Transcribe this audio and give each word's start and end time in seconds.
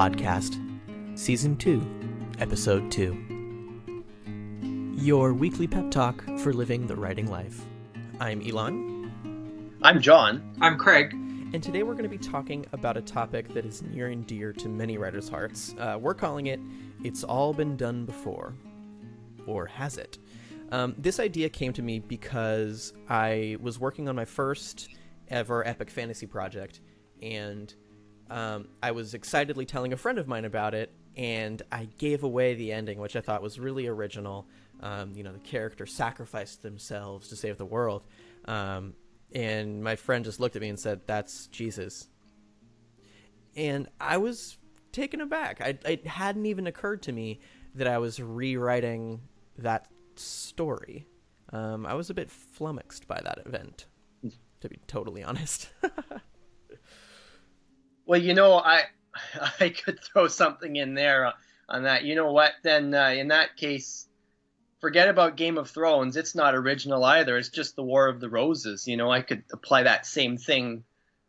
Podcast, 0.00 0.56
Season 1.14 1.54
2, 1.58 1.86
Episode 2.38 2.90
2. 2.90 4.94
Your 4.96 5.34
weekly 5.34 5.66
pep 5.66 5.90
talk 5.90 6.24
for 6.38 6.54
living 6.54 6.86
the 6.86 6.96
writing 6.96 7.26
life. 7.26 7.66
I'm 8.18 8.40
Elon. 8.40 9.76
I'm 9.82 10.00
John. 10.00 10.56
I'm 10.62 10.78
Craig. 10.78 11.12
And 11.12 11.62
today 11.62 11.82
we're 11.82 11.92
going 11.92 12.04
to 12.04 12.08
be 12.08 12.16
talking 12.16 12.64
about 12.72 12.96
a 12.96 13.02
topic 13.02 13.52
that 13.52 13.66
is 13.66 13.82
near 13.82 14.06
and 14.06 14.26
dear 14.26 14.54
to 14.54 14.70
many 14.70 14.96
writers' 14.96 15.28
hearts. 15.28 15.74
Uh, 15.78 15.98
we're 16.00 16.14
calling 16.14 16.46
it 16.46 16.60
It's 17.04 17.22
All 17.22 17.52
Been 17.52 17.76
Done 17.76 18.06
Before. 18.06 18.54
Or 19.46 19.66
has 19.66 19.98
it? 19.98 20.16
Um, 20.72 20.94
this 20.96 21.20
idea 21.20 21.50
came 21.50 21.74
to 21.74 21.82
me 21.82 21.98
because 21.98 22.94
I 23.10 23.58
was 23.60 23.78
working 23.78 24.08
on 24.08 24.16
my 24.16 24.24
first 24.24 24.88
ever 25.28 25.68
epic 25.68 25.90
fantasy 25.90 26.26
project, 26.26 26.80
and 27.20 27.74
um, 28.30 28.68
I 28.82 28.92
was 28.92 29.14
excitedly 29.14 29.66
telling 29.66 29.92
a 29.92 29.96
friend 29.96 30.18
of 30.18 30.28
mine 30.28 30.44
about 30.44 30.74
it, 30.74 30.92
and 31.16 31.60
I 31.72 31.88
gave 31.98 32.22
away 32.22 32.54
the 32.54 32.72
ending, 32.72 32.98
which 32.98 33.16
I 33.16 33.20
thought 33.20 33.42
was 33.42 33.58
really 33.58 33.88
original. 33.88 34.46
Um, 34.80 35.12
you 35.14 35.24
know, 35.24 35.32
the 35.32 35.40
character 35.40 35.84
sacrificed 35.84 36.62
themselves 36.62 37.28
to 37.28 37.36
save 37.36 37.58
the 37.58 37.66
world. 37.66 38.06
Um, 38.46 38.94
and 39.32 39.82
my 39.82 39.96
friend 39.96 40.24
just 40.24 40.40
looked 40.40 40.56
at 40.56 40.62
me 40.62 40.68
and 40.68 40.78
said, 40.78 41.00
That's 41.06 41.48
Jesus. 41.48 42.08
And 43.56 43.88
I 44.00 44.16
was 44.18 44.56
taken 44.92 45.20
aback. 45.20 45.60
I, 45.60 45.76
it 45.84 46.06
hadn't 46.06 46.46
even 46.46 46.66
occurred 46.68 47.02
to 47.02 47.12
me 47.12 47.40
that 47.74 47.88
I 47.88 47.98
was 47.98 48.20
rewriting 48.20 49.20
that 49.58 49.88
story. 50.14 51.06
Um, 51.52 51.84
I 51.84 51.94
was 51.94 52.10
a 52.10 52.14
bit 52.14 52.30
flummoxed 52.30 53.08
by 53.08 53.20
that 53.24 53.42
event, 53.44 53.86
to 54.60 54.68
be 54.68 54.78
totally 54.86 55.24
honest. 55.24 55.68
well, 58.10 58.20
you 58.20 58.34
know, 58.34 58.54
I 58.54 58.86
I 59.60 59.68
could 59.68 60.02
throw 60.02 60.26
something 60.26 60.74
in 60.74 60.94
there 60.94 61.32
on 61.68 61.84
that. 61.84 62.02
You 62.02 62.16
know 62.16 62.32
what? 62.32 62.54
Then 62.64 62.92
uh, 62.92 63.10
in 63.10 63.28
that 63.28 63.56
case, 63.56 64.08
forget 64.80 65.08
about 65.08 65.36
Game 65.36 65.56
of 65.56 65.70
Thrones. 65.70 66.16
It's 66.16 66.34
not 66.34 66.56
original 66.56 67.04
either. 67.04 67.38
It's 67.38 67.50
just 67.50 67.76
the 67.76 67.84
War 67.84 68.08
of 68.08 68.18
the 68.18 68.28
Roses. 68.28 68.88
You 68.88 68.96
know, 68.96 69.12
I 69.12 69.22
could 69.22 69.44
apply 69.52 69.84
that 69.84 70.06
same 70.06 70.38
thing 70.38 70.82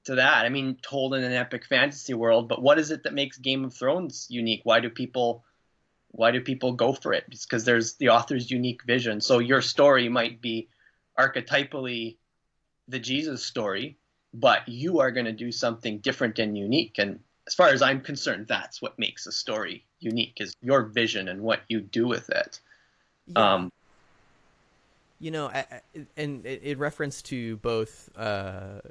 to 0.05 0.15
that. 0.15 0.43
I 0.43 0.49
mean, 0.49 0.75
told 0.81 1.13
in 1.13 1.23
an 1.23 1.33
epic 1.33 1.67
fantasy 1.67 2.15
world, 2.15 2.49
but 2.49 2.63
what 2.63 2.79
is 2.79 2.89
it 2.89 3.03
that 3.03 3.13
makes 3.13 3.37
Game 3.37 3.63
of 3.63 3.75
Thrones 3.75 4.25
unique? 4.31 4.61
Why 4.63 4.79
do 4.79 4.89
people 4.89 5.45
why 6.07 6.31
do 6.31 6.41
people 6.41 6.73
go 6.73 6.93
for 6.93 7.13
it? 7.13 7.25
It's 7.27 7.45
because 7.45 7.63
there's 7.63 7.93
the 7.97 8.09
author's 8.09 8.49
unique 8.49 8.81
vision. 8.87 9.21
So 9.21 9.37
your 9.37 9.61
story 9.61 10.09
might 10.09 10.41
be 10.41 10.67
archetypally 11.17 12.17
the 12.87 12.99
Jesus 12.99 13.45
story, 13.45 13.99
but 14.33 14.67
you 14.67 14.99
are 14.99 15.11
going 15.11 15.25
to 15.25 15.31
do 15.31 15.51
something 15.51 15.99
different 15.99 16.39
and 16.39 16.57
unique. 16.57 16.97
And 16.97 17.19
as 17.47 17.53
far 17.53 17.69
as 17.69 17.81
I'm 17.81 18.01
concerned, 18.01 18.47
that's 18.47 18.81
what 18.81 18.97
makes 18.97 19.27
a 19.27 19.31
story 19.31 19.85
unique 19.99 20.37
is 20.39 20.55
your 20.61 20.83
vision 20.83 21.27
and 21.27 21.41
what 21.41 21.61
you 21.67 21.81
do 21.81 22.07
with 22.07 22.29
it. 22.29 22.59
Yeah. 23.27 23.53
Um, 23.53 23.71
you 25.19 25.31
know, 25.31 25.47
I, 25.47 25.65
I, 25.71 25.81
and 26.17 26.45
it, 26.45 26.61
it 26.63 26.77
referenced 26.79 27.25
to 27.27 27.57
both 27.57 28.09
uh, 28.17 28.81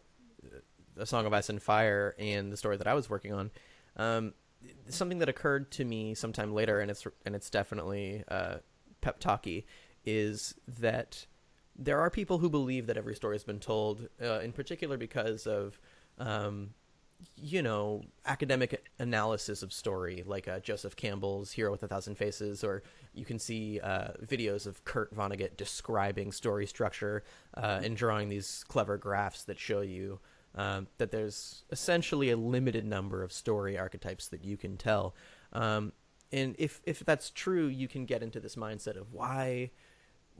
a 0.96 1.06
Song 1.06 1.26
of 1.26 1.32
Ice 1.32 1.48
and 1.48 1.60
Fire 1.60 2.14
and 2.18 2.52
the 2.52 2.56
story 2.56 2.76
that 2.76 2.86
I 2.86 2.94
was 2.94 3.10
working 3.10 3.32
on. 3.32 3.50
Um, 3.96 4.34
something 4.88 5.18
that 5.18 5.28
occurred 5.28 5.70
to 5.72 5.84
me 5.84 6.14
sometime 6.14 6.54
later, 6.54 6.80
and 6.80 6.90
it's 6.90 7.06
and 7.26 7.34
it's 7.34 7.50
definitely 7.50 8.22
uh, 8.28 8.56
pep 9.00 9.18
talky, 9.18 9.66
is 10.04 10.54
that 10.80 11.26
there 11.80 11.98
are 11.98 12.10
people 12.10 12.38
who 12.38 12.50
believe 12.50 12.86
that 12.86 12.96
every 12.98 13.16
story 13.16 13.34
has 13.34 13.44
been 13.44 13.58
told, 13.58 14.08
uh, 14.22 14.40
in 14.40 14.52
particular 14.52 14.98
because 14.98 15.46
of, 15.46 15.80
um, 16.18 16.74
you 17.36 17.62
know, 17.62 18.02
academic 18.26 18.86
analysis 18.98 19.62
of 19.62 19.72
story, 19.72 20.22
like 20.26 20.46
uh, 20.46 20.60
Joseph 20.60 20.94
Campbell's 20.94 21.52
Hero 21.52 21.70
with 21.70 21.82
a 21.82 21.88
Thousand 21.88 22.16
Faces, 22.16 22.62
or 22.62 22.82
you 23.14 23.24
can 23.24 23.38
see 23.38 23.80
uh, 23.80 24.08
videos 24.24 24.66
of 24.66 24.84
Kurt 24.84 25.14
Vonnegut 25.14 25.56
describing 25.56 26.32
story 26.32 26.66
structure 26.66 27.24
uh, 27.56 27.80
and 27.82 27.96
drawing 27.96 28.28
these 28.28 28.62
clever 28.68 28.98
graphs 28.98 29.42
that 29.44 29.58
show 29.58 29.80
you 29.80 30.20
um, 30.54 30.86
that 30.98 31.10
there's 31.10 31.64
essentially 31.70 32.30
a 32.30 32.36
limited 32.36 32.84
number 32.84 33.22
of 33.22 33.32
story 33.32 33.78
archetypes 33.78 34.28
that 34.28 34.44
you 34.44 34.56
can 34.56 34.76
tell. 34.76 35.14
Um, 35.52 35.92
and 36.32 36.54
if 36.58 36.80
if 36.84 37.00
that's 37.04 37.30
true, 37.30 37.66
you 37.66 37.88
can 37.88 38.04
get 38.04 38.22
into 38.22 38.38
this 38.38 38.56
mindset 38.56 38.96
of 38.96 39.12
why 39.12 39.70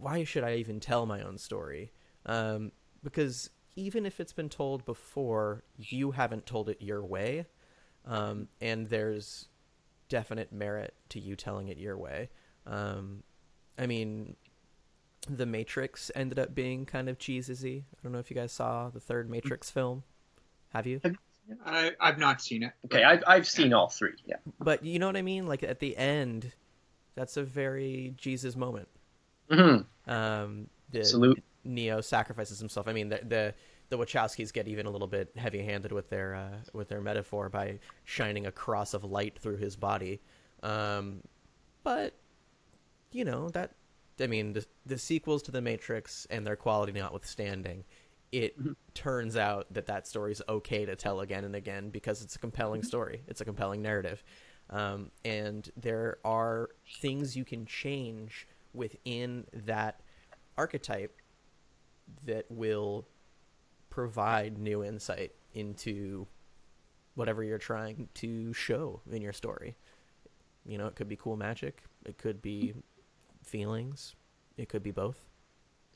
why 0.00 0.25
should 0.25 0.44
I 0.44 0.56
even 0.56 0.81
tell 0.81 1.06
my 1.06 1.22
own 1.22 1.38
story? 1.38 1.93
Um, 2.27 2.72
because 3.03 3.50
even 3.77 4.06
if 4.06 4.21
it's 4.21 4.33
been 4.33 4.49
told 4.49 4.84
before, 4.84 5.62
you 5.77 6.11
haven't 6.12 6.47
told 6.47 6.69
it 6.69 6.81
your 6.81 7.05
way, 7.05 7.47
um, 8.06 8.49
and 8.60 8.89
there's 8.89 9.49
definite 10.09 10.53
merit 10.53 10.94
to 11.10 11.21
you 11.21 11.37
telling 11.37 11.69
it 11.69 11.78
your 11.78 11.97
way. 11.97 12.31
Um, 12.66 13.22
I 13.78 13.87
mean, 13.87 14.37
the 15.28 15.47
Matrix 15.47 16.10
ended 16.15 16.39
up 16.39 16.55
being 16.55 16.87
kind 16.87 17.09
of 17.09 17.19
cheesy. 17.19 17.84
I 17.93 17.99
don't 18.03 18.12
know 18.12 18.19
if 18.19 18.31
you 18.31 18.37
guys 18.37 18.53
saw 18.53 18.91
the 18.91 19.00
third 19.00 19.31
Matrix 19.31 19.71
film. 19.71 20.03
Have 20.71 20.87
you? 20.87 21.00
I, 21.65 21.93
I've 22.00 22.19
not 22.19 22.41
seen 22.41 22.62
it. 22.62 22.72
Okay, 22.87 23.03
I've, 23.03 23.22
I've 23.27 23.49
seen 23.49 23.72
all 23.72 23.89
three. 23.89 24.15
Yeah. 24.25 24.37
But 24.60 24.84
you 24.84 24.99
know 24.99 25.06
what 25.06 25.16
I 25.16 25.22
mean? 25.22 25.47
Like 25.47 25.62
at 25.62 25.81
the 25.81 25.97
end, 25.97 26.53
that's 27.15 27.37
a 27.37 27.43
very 27.43 28.15
Jesus 28.16 28.56
moment. 28.56 28.89
Mm-hmm. 29.50 30.11
Um, 30.11 30.66
the, 30.91 31.05
Salute. 31.05 31.43
Neo 31.65 32.00
sacrifices 32.00 32.59
himself. 32.59 32.88
I 32.88 32.93
mean, 32.93 33.09
the 33.09 33.21
the, 33.27 33.55
the 33.88 33.99
Wachowskis 33.99 34.53
get 34.53 34.69
even 34.69 34.87
a 34.87 34.91
little 34.91 35.09
bit 35.09 35.33
heavy-handed 35.37 35.93
with 35.93 36.09
their 36.09 36.34
uh, 36.34 36.59
with 36.72 36.88
their 36.88 37.00
metaphor 37.00 37.49
by 37.49 37.78
shining 38.05 38.47
a 38.47 38.53
cross 38.53 38.94
of 38.94 39.05
light 39.05 39.39
through 39.39 39.56
his 39.56 39.77
body. 39.77 40.21
Um, 40.62 41.22
but 41.83 42.15
you 43.12 43.25
know 43.25 43.49
that 43.50 43.72
I 44.21 44.27
mean, 44.27 44.53
the, 44.53 44.65
the 44.87 44.99
sequels 44.99 45.43
to 45.44 45.50
The 45.50 45.60
Matrix 45.60 46.27
and 46.31 46.47
their 46.47 46.56
quality 46.56 46.93
notwithstanding, 46.93 47.84
it 48.33 48.59
mm-hmm. 48.59 48.72
turns 48.94 49.37
out 49.37 49.66
that 49.72 49.87
that 49.87 50.06
story 50.06 50.33
is 50.33 50.43
okay 50.49 50.84
to 50.84 50.94
tell 50.97 51.21
again 51.21 51.44
and 51.44 51.56
again 51.56 51.91
because 51.91 52.22
it's 52.22 52.37
a 52.37 52.39
compelling 52.39 52.83
mm-hmm. 52.83 52.89
story. 52.89 53.22
It's 53.27 53.41
a 53.41 53.44
compelling 53.44 53.83
narrative. 53.83 54.22
Um, 54.69 55.10
and 55.25 55.69
there 55.77 56.19
are 56.25 56.71
things 57.00 57.37
you 57.37 57.44
can 57.44 57.66
change 57.66 58.47
within 58.73 59.47
that 59.53 60.01
archetype 60.57 61.17
that 62.27 62.45
will 62.51 63.07
provide 63.89 64.59
new 64.59 64.85
insight 64.85 65.33
into 65.55 66.27
whatever 67.15 67.43
you're 67.43 67.59
trying 67.59 68.09
to 68.15 68.53
show 68.53 69.01
in 69.11 69.23
your 69.23 69.33
story. 69.33 69.77
You 70.65 70.79
know, 70.79 70.87
it 70.87 70.95
could 70.95 71.09
be 71.09 71.17
cool 71.17 71.37
magic, 71.37 71.83
it 72.05 72.19
could 72.19 72.41
be 72.41 72.75
feelings. 73.43 74.15
It 74.57 74.69
could 74.69 74.83
be 74.83 74.91
both. 74.91 75.19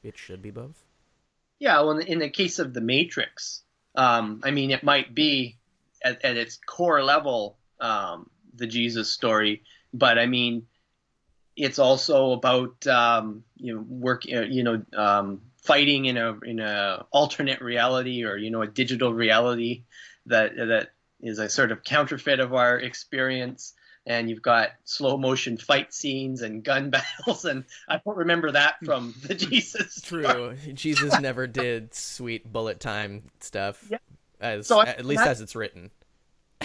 It 0.03 0.17
should 0.17 0.41
be 0.41 0.51
both. 0.51 0.85
Yeah, 1.59 1.81
well, 1.81 1.99
in 1.99 2.19
the 2.19 2.31
case 2.31 2.59
of 2.59 2.73
the 2.73 2.81
Matrix, 2.81 3.63
um, 3.95 4.41
I 4.43 4.51
mean, 4.51 4.71
it 4.71 4.83
might 4.83 5.15
be 5.15 5.57
at, 6.03 6.25
at 6.25 6.37
its 6.37 6.59
core 6.67 7.03
level 7.03 7.57
um, 7.81 8.31
the 8.55 8.67
Jesus 8.67 9.11
story, 9.11 9.63
but 9.93 10.19
I 10.19 10.27
mean, 10.27 10.67
it's 11.57 11.79
also 11.79 12.33
about 12.33 12.87
um, 12.87 13.45
you 13.57 13.75
know 13.75 13.85
work, 13.89 14.23
uh, 14.33 14.43
you 14.43 14.63
know, 14.63 14.83
um, 14.97 15.43
fighting 15.63 16.07
in 16.07 16.17
a 16.17 16.39
in 16.41 16.61
a 16.61 17.07
alternate 17.11 17.61
reality 17.61 18.25
or 18.25 18.37
you 18.37 18.51
know 18.51 18.63
a 18.63 18.67
digital 18.67 19.13
reality 19.13 19.85
that 20.27 20.57
that 20.57 20.89
is 21.21 21.39
a 21.39 21.49
sort 21.49 21.73
of 21.73 21.85
counterfeit 21.85 22.41
of 22.41 22.55
our 22.55 22.79
experience. 22.79 23.75
And 24.07 24.29
you've 24.29 24.43
got 24.43 24.69
slow 24.85 25.17
motion 25.17 25.57
fight 25.57 25.95
scenes 25.95 26.43
and 26.43 26.63
gun 26.63 26.91
battles. 27.27 27.47
And 27.47 27.65
i 27.89 27.99
don't 28.05 28.19
remember 28.19 28.53
that 28.53 28.75
from 28.85 29.15
the 29.27 29.35
jesus 29.35 30.03
true. 30.03 30.55
jesus 30.75 31.19
never 31.21 31.47
did 31.47 31.95
sweet 31.95 32.53
bullet 32.53 32.81
time 32.81 33.31
stuff 33.41 33.83
yeah. 33.91 33.97
as 34.41 34.67
so 34.67 34.83
at 34.83 35.07
least 35.07 35.23
as 35.23 35.41
it's 35.41 35.57
written 35.57 35.91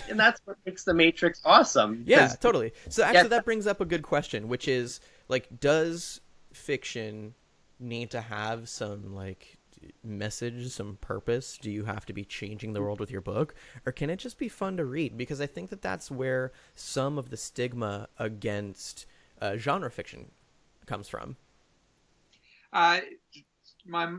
and 0.09 0.19
that's 0.19 0.41
what 0.45 0.57
makes 0.65 0.83
the 0.83 0.93
matrix 0.93 1.41
awesome 1.45 2.03
yeah 2.05 2.27
totally 2.39 2.71
so 2.89 3.03
actually 3.03 3.23
yeah, 3.23 3.27
that 3.27 3.45
brings 3.45 3.67
up 3.67 3.81
a 3.81 3.85
good 3.85 4.03
question 4.03 4.47
which 4.47 4.67
is 4.67 4.99
like 5.27 5.47
does 5.59 6.21
fiction 6.53 7.33
need 7.79 8.11
to 8.11 8.21
have 8.21 8.67
some 8.67 9.15
like 9.15 9.59
message, 10.03 10.69
some 10.69 10.97
purpose? 11.01 11.57
Do 11.57 11.71
you 11.71 11.85
have 11.85 12.05
to 12.07 12.13
be 12.13 12.23
changing 12.23 12.73
the 12.73 12.81
world 12.81 12.99
with 12.99 13.11
your 13.11 13.21
book? 13.21 13.55
Or 13.85 13.91
can 13.91 14.09
it 14.09 14.17
just 14.17 14.37
be 14.37 14.49
fun 14.49 14.77
to 14.77 14.85
read? 14.85 15.17
Because 15.17 15.41
I 15.41 15.45
think 15.45 15.69
that 15.69 15.81
that's 15.81 16.11
where 16.11 16.51
some 16.75 17.17
of 17.17 17.29
the 17.29 17.37
stigma 17.37 18.09
against 18.17 19.05
uh, 19.41 19.57
genre 19.57 19.91
fiction 19.91 20.31
comes 20.85 21.07
from. 21.07 21.37
Uh, 22.71 22.99
my 23.85 24.15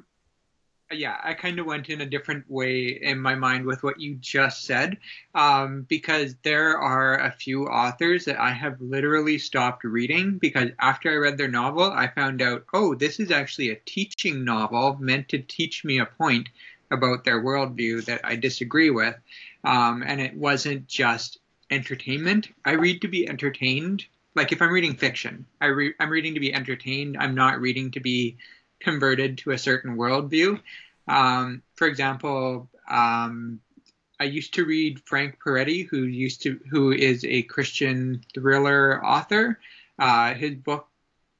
yeah, 0.92 1.18
I 1.22 1.34
kind 1.34 1.58
of 1.58 1.66
went 1.66 1.88
in 1.88 2.00
a 2.00 2.06
different 2.06 2.50
way 2.50 2.98
in 3.00 3.18
my 3.20 3.34
mind 3.34 3.64
with 3.64 3.82
what 3.82 4.00
you 4.00 4.16
just 4.16 4.64
said, 4.64 4.98
um, 5.34 5.82
because 5.88 6.34
there 6.42 6.76
are 6.78 7.18
a 7.18 7.30
few 7.30 7.66
authors 7.66 8.24
that 8.24 8.40
I 8.40 8.50
have 8.50 8.80
literally 8.80 9.38
stopped 9.38 9.84
reading 9.84 10.38
because 10.38 10.70
after 10.80 11.10
I 11.10 11.16
read 11.16 11.38
their 11.38 11.48
novel, 11.48 11.84
I 11.84 12.08
found 12.08 12.42
out, 12.42 12.64
oh, 12.74 12.94
this 12.94 13.20
is 13.20 13.30
actually 13.30 13.70
a 13.70 13.80
teaching 13.86 14.44
novel 14.44 14.96
meant 14.98 15.28
to 15.28 15.38
teach 15.38 15.84
me 15.84 16.00
a 16.00 16.06
point 16.06 16.48
about 16.90 17.24
their 17.24 17.42
worldview 17.42 18.04
that 18.06 18.20
I 18.24 18.34
disagree 18.34 18.90
with, 18.90 19.14
um, 19.62 20.02
and 20.04 20.20
it 20.20 20.34
wasn't 20.34 20.88
just 20.88 21.38
entertainment. 21.70 22.48
I 22.64 22.72
read 22.72 23.02
to 23.02 23.08
be 23.08 23.28
entertained. 23.28 24.04
Like 24.34 24.50
if 24.50 24.60
I'm 24.60 24.72
reading 24.72 24.94
fiction, 24.94 25.46
I 25.60 25.66
re- 25.66 25.94
I'm 26.00 26.10
reading 26.10 26.34
to 26.34 26.40
be 26.40 26.52
entertained. 26.52 27.16
I'm 27.18 27.34
not 27.34 27.60
reading 27.60 27.92
to 27.92 28.00
be 28.00 28.38
converted 28.80 29.38
to 29.38 29.52
a 29.52 29.58
certain 29.58 29.96
worldview. 29.96 30.60
Um, 31.06 31.62
for 31.76 31.86
example, 31.86 32.68
um, 32.88 33.60
I 34.18 34.24
used 34.24 34.54
to 34.54 34.64
read 34.64 35.00
Frank 35.06 35.38
Peretti, 35.42 35.88
who 35.88 36.02
used 36.02 36.42
to 36.42 36.60
who 36.70 36.92
is 36.92 37.24
a 37.24 37.42
Christian 37.42 38.22
thriller 38.34 39.04
author. 39.04 39.58
Uh, 39.98 40.34
his 40.34 40.54
book 40.54 40.86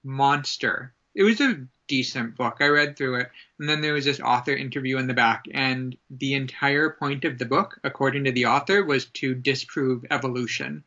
Monster. 0.03 0.93
It 1.15 1.23
was 1.23 1.41
a 1.41 1.67
decent 1.89 2.37
book. 2.37 2.59
I 2.61 2.69
read 2.69 2.97
through 2.97 3.17
it, 3.17 3.31
and 3.59 3.69
then 3.69 3.81
there 3.81 3.95
was 3.95 4.05
this 4.05 4.21
author 4.21 4.53
interview 4.53 4.97
in 4.99 5.07
the 5.07 5.15
back, 5.15 5.47
and 5.53 5.97
the 6.09 6.35
entire 6.35 6.91
point 6.91 7.25
of 7.25 7.37
the 7.37 7.45
book, 7.45 7.79
according 7.85 8.25
to 8.25 8.33
the 8.33 8.47
author, 8.47 8.85
was 8.85 9.07
to 9.07 9.35
disprove 9.35 10.05
evolution. 10.11 10.85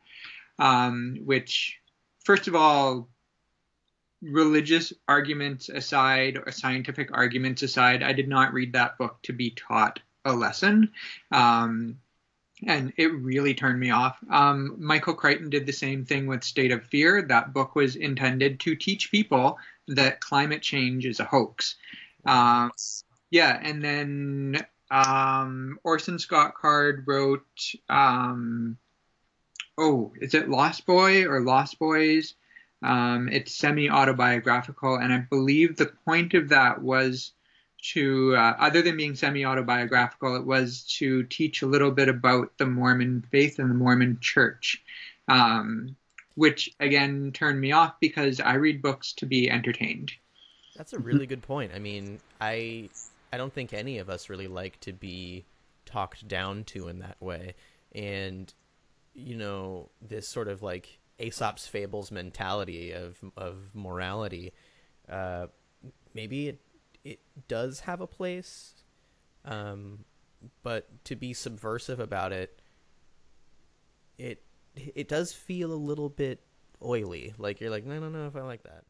Um, 0.58 1.18
which, 1.24 1.78
first 2.24 2.48
of 2.48 2.54
all, 2.54 3.08
religious 4.24 4.92
arguments 5.06 5.68
aside 5.68 6.38
or 6.38 6.50
scientific 6.50 7.10
arguments 7.12 7.62
aside, 7.62 8.02
I 8.02 8.12
did 8.12 8.28
not 8.28 8.52
read 8.52 8.72
that 8.72 8.98
book 8.98 9.18
to 9.24 9.32
be 9.32 9.50
taught 9.50 10.00
a 10.24 10.32
lesson. 10.32 10.90
Um, 11.30 11.98
and 12.66 12.92
it 12.96 13.12
really 13.12 13.54
turned 13.54 13.78
me 13.78 13.90
off. 13.90 14.16
Um, 14.30 14.76
Michael 14.78 15.14
Crichton 15.14 15.50
did 15.50 15.66
the 15.66 15.72
same 15.72 16.04
thing 16.04 16.26
with 16.26 16.44
State 16.44 16.72
of 16.72 16.84
Fear. 16.86 17.22
That 17.22 17.52
book 17.52 17.74
was 17.74 17.96
intended 17.96 18.60
to 18.60 18.74
teach 18.74 19.10
people 19.10 19.58
that 19.88 20.20
climate 20.20 20.62
change 20.62 21.04
is 21.04 21.20
a 21.20 21.24
hoax. 21.24 21.76
Um, 22.24 22.70
yeah, 23.30 23.58
and 23.62 23.84
then 23.84 24.64
um, 24.90 25.78
Orson 25.84 26.18
Scott 26.18 26.54
Card 26.54 27.04
wrote, 27.06 27.44
um, 27.88 28.78
oh, 29.76 30.12
is 30.20 30.34
it 30.34 30.48
Lost 30.48 30.86
Boy 30.86 31.26
or 31.26 31.40
Lost 31.40 31.78
Boys? 31.78 32.34
Um, 32.82 33.28
it's 33.28 33.54
semi 33.54 33.88
autobiographical, 33.88 34.96
and 34.96 35.12
I 35.12 35.18
believe 35.18 35.76
the 35.76 35.92
point 36.04 36.34
of 36.34 36.50
that 36.50 36.82
was 36.82 37.32
to, 37.92 38.34
uh, 38.34 38.56
other 38.58 38.82
than 38.82 38.96
being 38.96 39.14
semi 39.14 39.44
autobiographical, 39.44 40.36
it 40.36 40.44
was 40.44 40.84
to 40.98 41.22
teach 41.24 41.62
a 41.62 41.66
little 41.66 41.90
bit 41.90 42.08
about 42.08 42.56
the 42.58 42.66
Mormon 42.66 43.24
faith 43.30 43.58
and 43.58 43.70
the 43.70 43.74
Mormon 43.74 44.18
church, 44.20 44.82
um, 45.28 45.96
which 46.34 46.74
again 46.80 47.32
turned 47.32 47.60
me 47.60 47.72
off 47.72 47.94
because 48.00 48.40
I 48.40 48.54
read 48.54 48.82
books 48.82 49.12
to 49.14 49.26
be 49.26 49.50
entertained. 49.50 50.12
That's 50.76 50.92
a 50.92 50.98
really 50.98 51.26
good 51.26 51.42
point. 51.42 51.72
I 51.74 51.78
mean, 51.78 52.20
I 52.40 52.88
I 53.32 53.36
don't 53.36 53.52
think 53.52 53.72
any 53.72 53.98
of 53.98 54.08
us 54.08 54.28
really 54.28 54.48
like 54.48 54.80
to 54.80 54.92
be 54.92 55.44
talked 55.86 56.26
down 56.26 56.64
to 56.64 56.88
in 56.88 57.00
that 57.00 57.20
way, 57.20 57.54
and 57.94 58.52
you 59.12 59.36
know 59.36 59.90
this 60.00 60.28
sort 60.28 60.48
of 60.48 60.62
like 60.62 60.98
Aesop's 61.18 61.66
fables 61.66 62.10
mentality 62.10 62.92
of 62.92 63.18
of 63.36 63.74
morality. 63.74 64.52
Uh, 65.08 65.46
maybe 66.14 66.48
it 66.48 66.60
it 67.04 67.20
does 67.48 67.80
have 67.80 68.00
a 68.00 68.06
place, 68.06 68.74
um, 69.44 70.04
but 70.62 71.04
to 71.04 71.16
be 71.16 71.32
subversive 71.32 72.00
about 72.00 72.32
it, 72.32 72.60
it 74.18 74.42
it 74.74 75.08
does 75.08 75.32
feel 75.32 75.72
a 75.72 75.74
little 75.74 76.08
bit 76.08 76.40
oily. 76.82 77.34
Like 77.38 77.60
you're 77.60 77.70
like, 77.70 77.84
no, 77.84 77.98
no, 77.98 78.08
no, 78.08 78.26
if 78.26 78.36
I 78.36 78.42
like 78.42 78.62
that. 78.64 78.84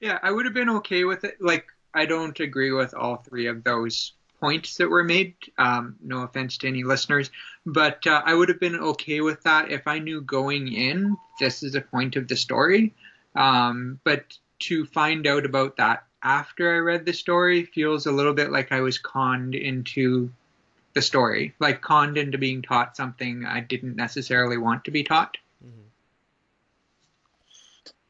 Yeah, 0.00 0.18
I 0.22 0.30
would 0.30 0.46
have 0.46 0.54
been 0.54 0.70
okay 0.70 1.04
with 1.04 1.24
it. 1.24 1.36
Like, 1.40 1.66
I 1.92 2.06
don't 2.06 2.38
agree 2.40 2.72
with 2.72 2.94
all 2.94 3.16
three 3.16 3.46
of 3.46 3.64
those 3.64 4.14
points 4.40 4.76
that 4.76 4.88
were 4.88 5.04
made. 5.04 5.34
Um, 5.58 5.96
no 6.02 6.22
offense 6.22 6.58
to 6.58 6.68
any 6.68 6.82
listeners, 6.82 7.30
but 7.66 8.06
uh, 8.06 8.22
I 8.24 8.34
would 8.34 8.48
have 8.48 8.60
been 8.60 8.76
okay 8.76 9.20
with 9.20 9.42
that 9.42 9.70
if 9.70 9.86
I 9.86 9.98
knew 9.98 10.20
going 10.20 10.72
in 10.72 11.16
this 11.40 11.62
is 11.62 11.74
a 11.74 11.80
point 11.80 12.16
of 12.16 12.28
the 12.28 12.36
story. 12.36 12.94
Um, 13.34 13.98
but 14.04 14.36
to 14.60 14.84
find 14.84 15.26
out 15.26 15.44
about 15.46 15.76
that 15.78 16.04
after 16.22 16.74
I 16.74 16.78
read 16.78 17.06
the 17.06 17.12
story 17.12 17.64
feels 17.64 18.06
a 18.06 18.12
little 18.12 18.34
bit 18.34 18.52
like 18.52 18.72
I 18.72 18.80
was 18.80 18.98
conned 18.98 19.54
into 19.54 20.30
the 20.92 21.02
story, 21.02 21.54
like 21.58 21.80
conned 21.80 22.18
into 22.18 22.38
being 22.38 22.62
taught 22.62 22.96
something 22.96 23.44
I 23.46 23.60
didn't 23.60 23.96
necessarily 23.96 24.58
want 24.58 24.84
to 24.84 24.90
be 24.90 25.02
taught. 25.02 25.36
Mm-hmm. 25.64 25.80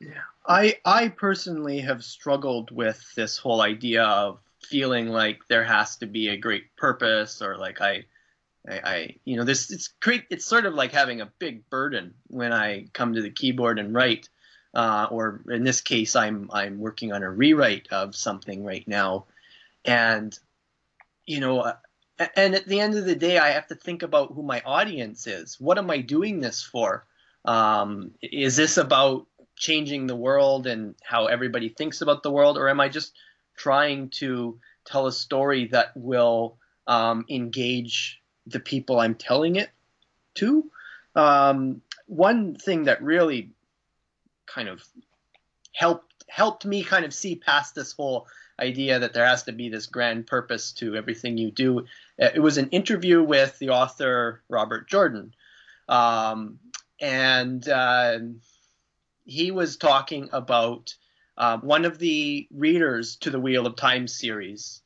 Yeah. 0.08 0.22
I 0.46 0.78
I 0.84 1.08
personally 1.08 1.80
have 1.80 2.02
struggled 2.02 2.70
with 2.70 3.00
this 3.14 3.38
whole 3.38 3.60
idea 3.60 4.02
of 4.04 4.40
feeling 4.62 5.08
like 5.08 5.40
there 5.48 5.64
has 5.64 5.96
to 5.96 6.06
be 6.06 6.28
a 6.28 6.36
great 6.36 6.76
purpose 6.76 7.42
or 7.42 7.56
like 7.56 7.80
I 7.80 8.04
I, 8.68 8.80
I 8.84 9.16
you 9.24 9.36
know 9.36 9.44
this 9.44 9.70
it's 9.70 9.88
great 10.00 10.24
it's 10.30 10.44
sort 10.44 10.66
of 10.66 10.74
like 10.74 10.92
having 10.92 11.20
a 11.20 11.32
big 11.38 11.68
burden 11.70 12.14
when 12.28 12.52
I 12.52 12.86
come 12.92 13.14
to 13.14 13.22
the 13.22 13.30
keyboard 13.30 13.78
and 13.78 13.94
write 13.94 14.28
uh, 14.74 15.08
or 15.10 15.42
in 15.48 15.64
this 15.64 15.80
case 15.80 16.14
I'm 16.14 16.50
I'm 16.52 16.78
working 16.78 17.12
on 17.12 17.22
a 17.22 17.30
rewrite 17.30 17.88
of 17.90 18.14
something 18.14 18.64
right 18.64 18.86
now. 18.86 19.26
And 19.84 20.38
you 21.26 21.40
know 21.40 21.60
uh, 21.60 21.76
and 22.36 22.54
at 22.54 22.66
the 22.66 22.80
end 22.80 22.96
of 22.96 23.06
the 23.06 23.14
day 23.14 23.38
I 23.38 23.50
have 23.50 23.66
to 23.68 23.74
think 23.74 24.02
about 24.02 24.32
who 24.34 24.42
my 24.42 24.60
audience 24.66 25.26
is. 25.26 25.58
What 25.58 25.78
am 25.78 25.90
I 25.90 25.98
doing 25.98 26.40
this 26.40 26.62
for? 26.62 27.06
Um, 27.46 28.10
is 28.20 28.56
this 28.56 28.76
about 28.76 29.26
changing 29.56 30.06
the 30.06 30.16
world 30.16 30.66
and 30.66 30.94
how 31.02 31.26
everybody 31.26 31.68
thinks 31.68 32.00
about 32.02 32.22
the 32.22 32.30
world, 32.30 32.58
or 32.58 32.68
am 32.68 32.80
I 32.80 32.88
just 32.88 33.14
trying 33.60 34.08
to 34.08 34.58
tell 34.86 35.06
a 35.06 35.12
story 35.12 35.66
that 35.66 35.94
will 35.94 36.56
um, 36.86 37.26
engage 37.28 38.22
the 38.46 38.60
people 38.60 38.98
I'm 38.98 39.14
telling 39.14 39.56
it 39.56 39.70
to? 40.36 40.70
Um, 41.14 41.82
one 42.06 42.54
thing 42.54 42.84
that 42.84 43.02
really 43.02 43.50
kind 44.46 44.68
of 44.68 44.82
helped 45.72 46.24
helped 46.28 46.64
me 46.64 46.82
kind 46.82 47.04
of 47.04 47.12
see 47.12 47.34
past 47.34 47.74
this 47.74 47.92
whole 47.92 48.26
idea 48.58 49.00
that 49.00 49.12
there 49.12 49.26
has 49.26 49.42
to 49.42 49.52
be 49.52 49.68
this 49.68 49.86
grand 49.86 50.26
purpose 50.26 50.72
to 50.72 50.94
everything 50.94 51.36
you 51.36 51.50
do. 51.50 51.80
Uh, 52.20 52.30
it 52.34 52.40
was 52.40 52.56
an 52.56 52.70
interview 52.70 53.22
with 53.22 53.58
the 53.58 53.70
author 53.70 54.42
Robert 54.48 54.88
Jordan, 54.88 55.34
um, 55.88 56.58
and 57.00 57.68
uh, 57.68 58.18
he 59.24 59.50
was 59.50 59.76
talking 59.76 60.30
about 60.32 60.94
uh, 61.40 61.58
one 61.58 61.84
of 61.84 61.98
the 61.98 62.46
readers 62.52 63.16
to 63.16 63.30
the 63.30 63.40
Wheel 63.40 63.66
of 63.66 63.76
Time 63.76 64.06
series 64.06 64.82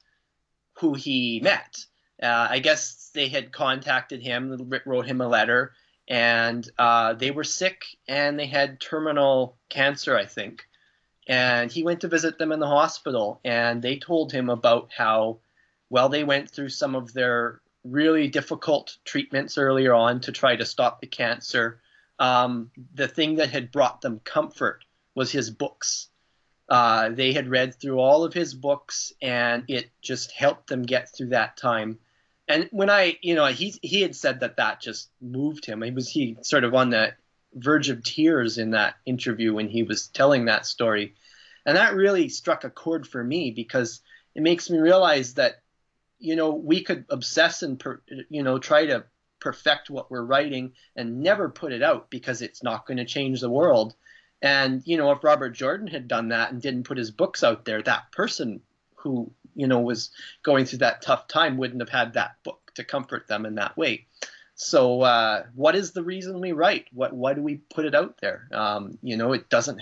who 0.79 0.95
he 0.95 1.41
met. 1.43 1.85
Uh, 2.23 2.47
I 2.51 2.61
guess 2.61 3.11
they 3.15 3.29
had 3.29 3.53
contacted 3.53 4.23
him, 4.23 4.71
wrote 4.87 5.07
him 5.07 5.21
a 5.21 5.29
letter, 5.29 5.73
and 6.09 6.69
uh, 6.79 7.15
they 7.15 7.31
were 7.31 7.45
sick 7.45 7.85
and 8.09 8.39
they 8.39 8.47
had 8.47 8.81
terminal 8.81 9.59
cancer, 9.69 10.17
I 10.17 10.27
think. 10.27 10.65
And 11.27 11.71
he 11.71 11.83
went 11.83 12.03
to 12.03 12.09
visit 12.09 12.39
them 12.39 12.53
in 12.53 12.61
the 12.61 12.67
hospital, 12.67 13.41
and 13.45 13.83
they 13.83 13.99
told 13.99 14.33
him 14.33 14.49
about 14.49 14.91
how 14.97 15.41
well 15.91 16.09
they 16.09 16.25
went 16.25 16.51
through 16.51 16.69
some 16.69 16.95
of 16.95 17.13
their 17.13 17.61
really 17.83 18.29
difficult 18.29 18.97
treatments 19.05 19.59
earlier 19.59 19.93
on 19.93 20.21
to 20.21 20.33
try 20.33 20.57
to 20.57 20.65
stop 20.65 21.01
the 21.01 21.07
cancer 21.07 21.81
um, 22.19 22.71
the 22.95 23.09
thing 23.09 23.37
that 23.37 23.51
had 23.51 23.73
brought 23.73 24.01
them 24.01 24.21
comfort 24.25 24.85
was 25.15 25.33
his 25.33 25.51
books. 25.51 26.09
Uh, 26.69 27.11
they 27.11 27.33
had 27.33 27.49
read 27.49 27.75
through 27.75 27.99
all 27.99 28.25
of 28.25 28.33
his 28.33 28.55
books, 28.55 29.13
and 29.21 29.65
it 29.69 29.91
just 30.01 30.33
helped 30.33 30.69
them 30.69 30.83
get 30.83 31.15
through 31.15 31.29
that 31.29 31.57
time. 31.57 31.99
And 32.49 32.69
when 32.73 32.91
I, 32.91 33.19
you 33.23 33.35
know, 33.35 33.47
he 33.47 33.75
he 33.83 34.03
had 34.03 34.17
said 34.17 34.41
that 34.41 34.57
that 34.57 34.81
just 34.81 35.11
moved 35.21 35.67
him. 35.67 35.83
He 35.83 35.91
was 35.91 36.09
he 36.09 36.37
sort 36.43 36.65
of 36.65 36.75
on 36.75 36.91
the 36.91 37.15
verge 37.55 37.89
of 37.89 38.03
tears 38.03 38.59
in 38.59 38.73
that 38.73 38.95
interview 39.07 39.55
when 39.55 39.69
he 39.69 39.83
was 39.83 40.09
telling 40.09 40.47
that 40.47 40.67
story, 40.67 41.15
and 41.67 41.77
that 41.77 41.95
really 41.95 42.29
struck 42.29 42.65
a 42.65 42.71
chord 42.71 43.07
for 43.07 43.23
me 43.23 43.51
because 43.51 44.01
it 44.35 44.43
makes 44.43 44.69
me 44.69 44.79
realize 44.79 45.35
that, 45.35 45.63
you 46.19 46.35
know, 46.35 46.51
we 46.51 46.83
could 46.83 47.05
obsess 47.09 47.63
and 47.63 47.79
per, 47.79 48.01
you 48.29 48.43
know 48.43 48.59
try 48.59 48.87
to 48.87 49.05
perfect 49.41 49.91
what 49.91 50.11
we're 50.11 50.25
writing 50.25 50.73
and 50.97 51.21
never 51.21 51.51
put 51.51 51.73
it 51.73 51.83
out 51.83 52.09
because 52.09 52.41
it's 52.41 52.63
not 52.63 52.87
going 52.87 52.97
to 52.97 53.05
change 53.05 53.41
the 53.41 53.51
world. 53.51 53.95
And 54.43 54.83
you 54.85 54.97
know, 54.97 55.11
if 55.13 55.25
Robert 55.25 55.51
Jordan 55.51 55.87
had 55.87 56.09
done 56.09 56.29
that 56.29 56.53
and 56.53 56.61
didn't 56.61 56.85
put 56.85 56.99
his 56.99 57.11
books 57.11 57.43
out 57.43 57.65
there, 57.65 57.83
that 57.83 58.13
person 58.13 58.61
who 58.97 59.31
you 59.55 59.67
know 59.67 59.81
was 59.81 60.11
going 60.43 60.65
through 60.65 60.81
that 60.81 61.03
tough 61.03 61.29
time 61.29 61.57
wouldn't 61.57 61.81
have 61.81 61.89
had 61.89 62.15
that 62.15 62.37
book 62.43 62.73
to 62.75 62.85
comfort 62.85 63.27
them 63.27 63.47
in 63.47 63.55
that 63.57 63.77
way. 63.77 64.07
So, 64.57 65.03
uh, 65.03 65.45
what 65.55 65.75
is 65.75 65.93
the 65.93 66.03
reason 66.03 66.41
we 66.41 66.53
write? 66.53 66.87
What 66.93 67.13
why 67.13 67.35
do 67.35 67.43
we 67.43 67.57
put 67.75 67.87
it 67.87 67.95
out 67.95 68.19
there? 68.21 68.49
Um, 68.53 68.99
you 69.03 69.17
know, 69.17 69.33
it 69.33 69.49
doesn't. 69.49 69.81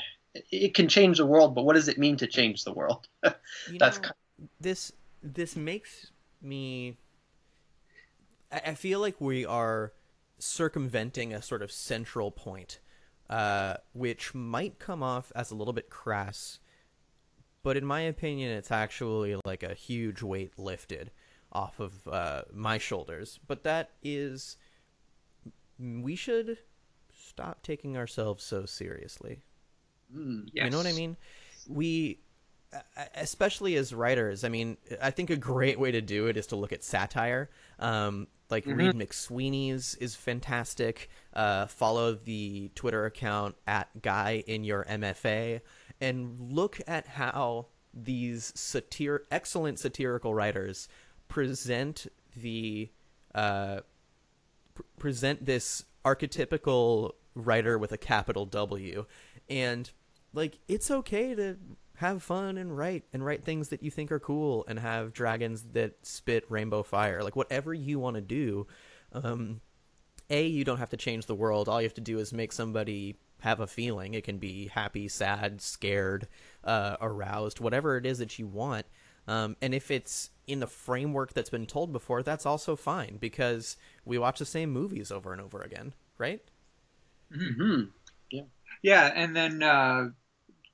It 0.50 0.74
can 0.74 0.88
change 0.88 1.18
the 1.18 1.26
world, 1.26 1.54
but 1.54 1.64
what 1.64 1.74
does 1.74 1.88
it 1.88 1.98
mean 1.98 2.16
to 2.18 2.26
change 2.26 2.64
the 2.64 2.72
world? 2.72 3.06
That's 3.22 3.38
know, 3.68 4.02
kind 4.02 4.14
of... 4.40 4.48
this. 4.60 4.92
This 5.24 5.54
makes 5.54 6.10
me 6.40 6.96
I 8.52 8.74
feel 8.74 9.00
like 9.00 9.20
we 9.20 9.46
are 9.46 9.92
circumventing 10.38 11.32
a 11.32 11.40
sort 11.40 11.62
of 11.62 11.72
central 11.72 12.30
point, 12.30 12.80
uh, 13.32 13.78
which 13.94 14.34
might 14.34 14.78
come 14.78 15.02
off 15.02 15.32
as 15.34 15.50
a 15.50 15.54
little 15.54 15.72
bit 15.72 15.88
crass, 15.88 16.58
but 17.62 17.78
in 17.78 17.86
my 17.86 18.02
opinion, 18.02 18.50
it's 18.50 18.70
actually 18.70 19.36
like 19.46 19.62
a 19.62 19.72
huge 19.72 20.20
weight 20.20 20.58
lifted 20.58 21.10
off 21.50 21.80
of 21.80 22.06
uh, 22.08 22.42
my 22.52 22.76
shoulders. 22.76 23.40
But 23.46 23.64
that 23.64 23.92
is, 24.02 24.58
we 25.78 26.14
should 26.14 26.58
stop 27.16 27.62
taking 27.62 27.96
ourselves 27.96 28.44
so 28.44 28.66
seriously. 28.66 29.40
Mm. 30.14 30.50
Yes. 30.52 30.66
You 30.66 30.70
know 30.70 30.76
what 30.76 30.86
I 30.86 30.92
mean? 30.92 31.16
We, 31.66 32.20
especially 33.14 33.76
as 33.76 33.94
writers, 33.94 34.44
I 34.44 34.50
mean, 34.50 34.76
I 35.00 35.10
think 35.10 35.30
a 35.30 35.36
great 35.36 35.80
way 35.80 35.90
to 35.90 36.02
do 36.02 36.26
it 36.26 36.36
is 36.36 36.48
to 36.48 36.56
look 36.56 36.74
at 36.74 36.84
satire. 36.84 37.48
Um, 37.78 38.26
like 38.52 38.64
Mhm. 38.66 38.76
Read 38.76 38.94
McSweeney's 38.94 39.96
is 39.96 40.14
fantastic. 40.14 41.08
Uh, 41.32 41.66
follow 41.66 42.14
the 42.14 42.70
Twitter 42.76 43.04
account 43.06 43.56
at 43.66 44.02
Guy 44.02 44.44
in 44.46 44.62
Your 44.62 44.84
MFA 44.84 45.60
and 46.00 46.52
look 46.52 46.80
at 46.86 47.06
how 47.08 47.66
these 47.94 48.52
satir- 48.52 49.24
excellent 49.30 49.78
satirical 49.80 50.34
writers 50.34 50.88
present 51.28 52.06
the 52.36 52.90
uh, 53.34 53.80
pr- 54.74 54.82
present 54.98 55.46
this 55.46 55.84
archetypical 56.04 57.12
writer 57.34 57.78
with 57.78 57.92
a 57.92 57.98
capital 57.98 58.44
W, 58.44 59.06
and 59.48 59.90
like 60.34 60.58
it's 60.68 60.90
okay 60.90 61.34
to 61.34 61.56
have 62.02 62.22
fun 62.22 62.58
and 62.58 62.76
write 62.76 63.04
and 63.12 63.24
write 63.24 63.44
things 63.44 63.68
that 63.70 63.82
you 63.82 63.90
think 63.90 64.12
are 64.12 64.20
cool 64.20 64.64
and 64.68 64.78
have 64.78 65.12
dragons 65.12 65.64
that 65.72 66.04
spit 66.06 66.44
rainbow 66.48 66.82
fire. 66.82 67.22
Like 67.22 67.36
whatever 67.36 67.72
you 67.72 67.98
want 67.98 68.16
to 68.16 68.20
do 68.20 68.66
um 69.12 69.60
a 70.30 70.46
you 70.46 70.64
don't 70.64 70.78
have 70.78 70.90
to 70.90 70.96
change 70.96 71.26
the 71.26 71.34
world. 71.34 71.68
All 71.68 71.80
you 71.80 71.86
have 71.86 71.94
to 71.94 72.00
do 72.00 72.18
is 72.18 72.32
make 72.32 72.52
somebody 72.52 73.16
have 73.40 73.60
a 73.60 73.66
feeling. 73.66 74.14
It 74.14 74.24
can 74.24 74.38
be 74.38 74.68
happy 74.68 75.08
sad 75.08 75.60
scared 75.60 76.28
uh, 76.64 76.96
aroused 77.00 77.60
whatever 77.60 77.96
it 77.96 78.06
is 78.06 78.18
that 78.18 78.38
you 78.38 78.46
want. 78.46 78.86
Um, 79.26 79.56
and 79.60 79.74
if 79.74 79.90
it's 79.90 80.30
in 80.46 80.60
the 80.60 80.66
framework 80.66 81.32
that's 81.34 81.50
been 81.50 81.66
told 81.66 81.92
before 81.92 82.22
that's 82.22 82.46
also 82.46 82.76
fine 82.76 83.18
because 83.18 83.76
we 84.04 84.18
watch 84.18 84.38
the 84.38 84.44
same 84.44 84.70
movies 84.70 85.10
over 85.12 85.32
and 85.32 85.40
over 85.40 85.62
again 85.62 85.94
right? 86.18 86.40
Hmm 87.32 87.82
Yeah. 88.30 88.42
Yeah, 88.82 89.12
and 89.14 89.36
then 89.36 89.62
uh, 89.62 90.08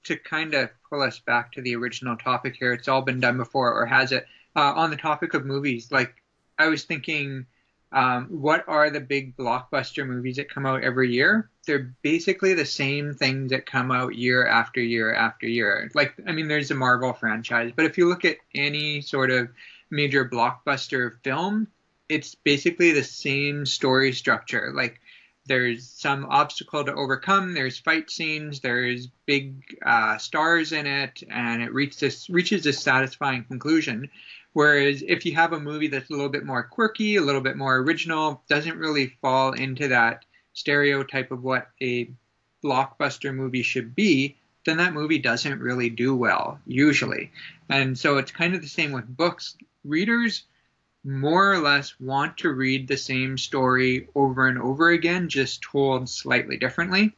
to 0.09 0.17
kind 0.17 0.55
of 0.55 0.71
pull 0.91 1.03
us 1.03 1.19
back 1.21 1.53
to 1.53 1.63
the 1.63 1.77
original 1.77 2.17
topic 2.17 2.57
here, 2.57 2.73
it's 2.73 2.89
all 2.89 3.03
been 3.03 3.21
done 3.21 3.37
before, 3.37 3.73
or 3.73 3.87
has 3.87 4.13
it? 4.13 4.27
Uh, 4.57 4.73
on 4.75 4.91
the 4.91 4.97
topic 4.97 5.35
of 5.35 5.47
movies, 5.47 5.93
like 5.93 6.15
I 6.59 6.67
was 6.67 6.85
thinking, 6.85 7.47
um, 7.93 8.27
what 8.27 8.65
are 8.67 8.91
the 8.91 9.01
big 9.01 9.37
blockbuster 9.37 10.07
movies 10.07 10.37
that 10.37 10.53
come 10.53 10.67
out 10.67 10.83
every 10.83 11.13
year? 11.13 11.51
They're 11.67 11.95
basically 12.03 12.55
the 12.55 12.67
same 12.67 13.15
things 13.15 13.51
that 13.51 13.67
come 13.67 13.91
out 13.91 14.15
year 14.15 14.47
after 14.47 14.81
year 14.81 15.15
after 15.15 15.47
year. 15.47 15.91
Like, 15.95 16.15
I 16.27 16.33
mean, 16.33 16.49
there's 16.49 16.69
the 16.69 16.75
Marvel 16.75 17.13
franchise, 17.13 17.73
but 17.75 17.85
if 17.85 17.97
you 17.97 18.09
look 18.09 18.25
at 18.25 18.39
any 18.55 19.01
sort 19.01 19.31
of 19.31 19.49
major 19.91 20.29
blockbuster 20.29 21.23
film, 21.23 21.69
it's 22.09 22.35
basically 22.35 22.93
the 22.93 23.05
same 23.05 23.65
story 23.65 24.13
structure. 24.13 24.73
Like, 24.75 25.01
there's 25.49 25.89
some 25.89 26.27
obstacle 26.27 26.85
to 26.85 26.95
overcome. 26.95 27.55
There's 27.55 27.79
fight 27.79 28.11
scenes. 28.11 28.61
There's 28.61 29.09
big 29.27 29.63
uh, 29.85 30.19
stars 30.19 30.73
in 30.73 30.87
it, 30.87 31.23
and 31.29 31.63
it 31.63 31.73
reaches 31.73 32.01
this 32.01 32.31
reaches 32.31 32.63
this 32.63 32.81
satisfying 32.81 33.45
conclusion. 33.45 34.11
Whereas 34.53 35.03
if 35.07 35.25
you 35.27 35.35
have 35.35 35.53
a 35.53 35.61
movie 35.61 35.89
that's 35.89 36.11
a 36.11 36.13
little 36.13 36.29
bit 36.29 36.45
more 36.45 36.63
quirky, 36.63 37.17
a 37.17 37.23
little 37.23 37.41
bit 37.41 37.57
more 37.57 37.77
original, 37.77 38.43
doesn't 38.49 38.79
really 38.79 39.17
fall 39.21 39.53
into 39.53 39.89
that 39.89 40.25
stereotype 40.53 41.31
of 41.31 41.43
what 41.43 41.69
a 41.81 42.11
blockbuster 42.65 43.35
movie 43.35 43.63
should 43.63 43.95
be, 43.95 44.37
then 44.67 44.79
that 44.79 44.93
movie 44.93 45.19
doesn't 45.19 45.61
really 45.61 45.91
do 45.91 46.15
well 46.15 46.61
usually. 46.67 47.31
And 47.69 47.99
so 47.99 48.19
it's 48.19 48.33
kind 48.33 48.55
of 48.55 48.63
the 48.63 48.69
same 48.69 48.93
with 48.93 49.17
books. 49.17 49.57
Readers 49.85 50.45
more 51.05 51.53
or 51.53 51.59
less 51.59 51.99
want 52.01 52.39
to 52.39 52.53
read 52.53 52.89
the 52.89 52.97
same 52.97 53.39
story 53.39 54.09
over 54.15 54.49
and 54.49 54.59
over 54.59 54.91
again, 54.91 55.29
just 55.29 55.63
told 55.63 56.09
slightly 56.09 56.57
differently. 56.57 57.15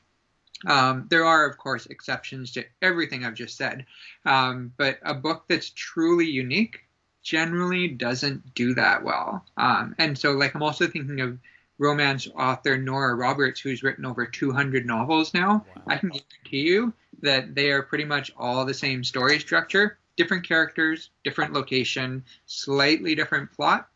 Um, 0.66 1.06
there 1.08 1.24
are, 1.24 1.48
of 1.48 1.56
course, 1.56 1.86
exceptions 1.86 2.52
to 2.52 2.64
everything 2.82 3.24
I've 3.24 3.34
just 3.34 3.56
said, 3.56 3.86
um, 4.26 4.72
but 4.76 4.98
a 5.02 5.14
book 5.14 5.44
that's 5.48 5.70
truly 5.70 6.26
unique 6.26 6.80
generally 7.22 7.88
doesn't 7.88 8.54
do 8.54 8.74
that 8.74 9.02
well. 9.02 9.44
Um, 9.56 9.94
and 9.98 10.16
so, 10.18 10.32
like, 10.32 10.54
I'm 10.54 10.62
also 10.62 10.86
thinking 10.86 11.20
of 11.20 11.38
romance 11.78 12.28
author 12.36 12.76
Nora 12.76 13.14
Roberts, 13.14 13.60
who's 13.60 13.82
written 13.82 14.04
over 14.04 14.26
200 14.26 14.84
novels 14.84 15.32
now. 15.32 15.64
I 15.86 15.96
can 15.96 16.10
guarantee 16.10 16.68
you 16.68 16.92
that 17.22 17.54
they 17.54 17.70
are 17.70 17.82
pretty 17.82 18.04
much 18.04 18.30
all 18.36 18.64
the 18.64 18.74
same 18.74 19.02
story 19.02 19.40
structure, 19.40 19.98
different 20.20 20.46
characters, 20.46 21.08
different 21.24 21.54
location, 21.54 22.22
slightly 22.44 23.14
different 23.14 23.50
plot, 23.52 23.88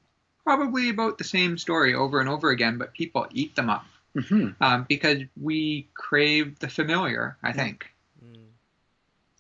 probably 0.42 0.88
about 0.88 1.18
the 1.18 1.24
same 1.24 1.58
story 1.58 1.94
over 1.94 2.18
and 2.18 2.30
over 2.30 2.48
again, 2.48 2.78
but 2.78 2.94
people 2.94 3.26
eat 3.32 3.54
them 3.54 3.68
up 3.68 3.84
hmm 4.18 4.50
um, 4.60 4.86
because 4.88 5.22
we 5.40 5.88
crave 5.94 6.58
the 6.60 6.68
familiar. 6.68 7.36
I 7.42 7.52
think. 7.52 7.90
Mm. 8.24 8.46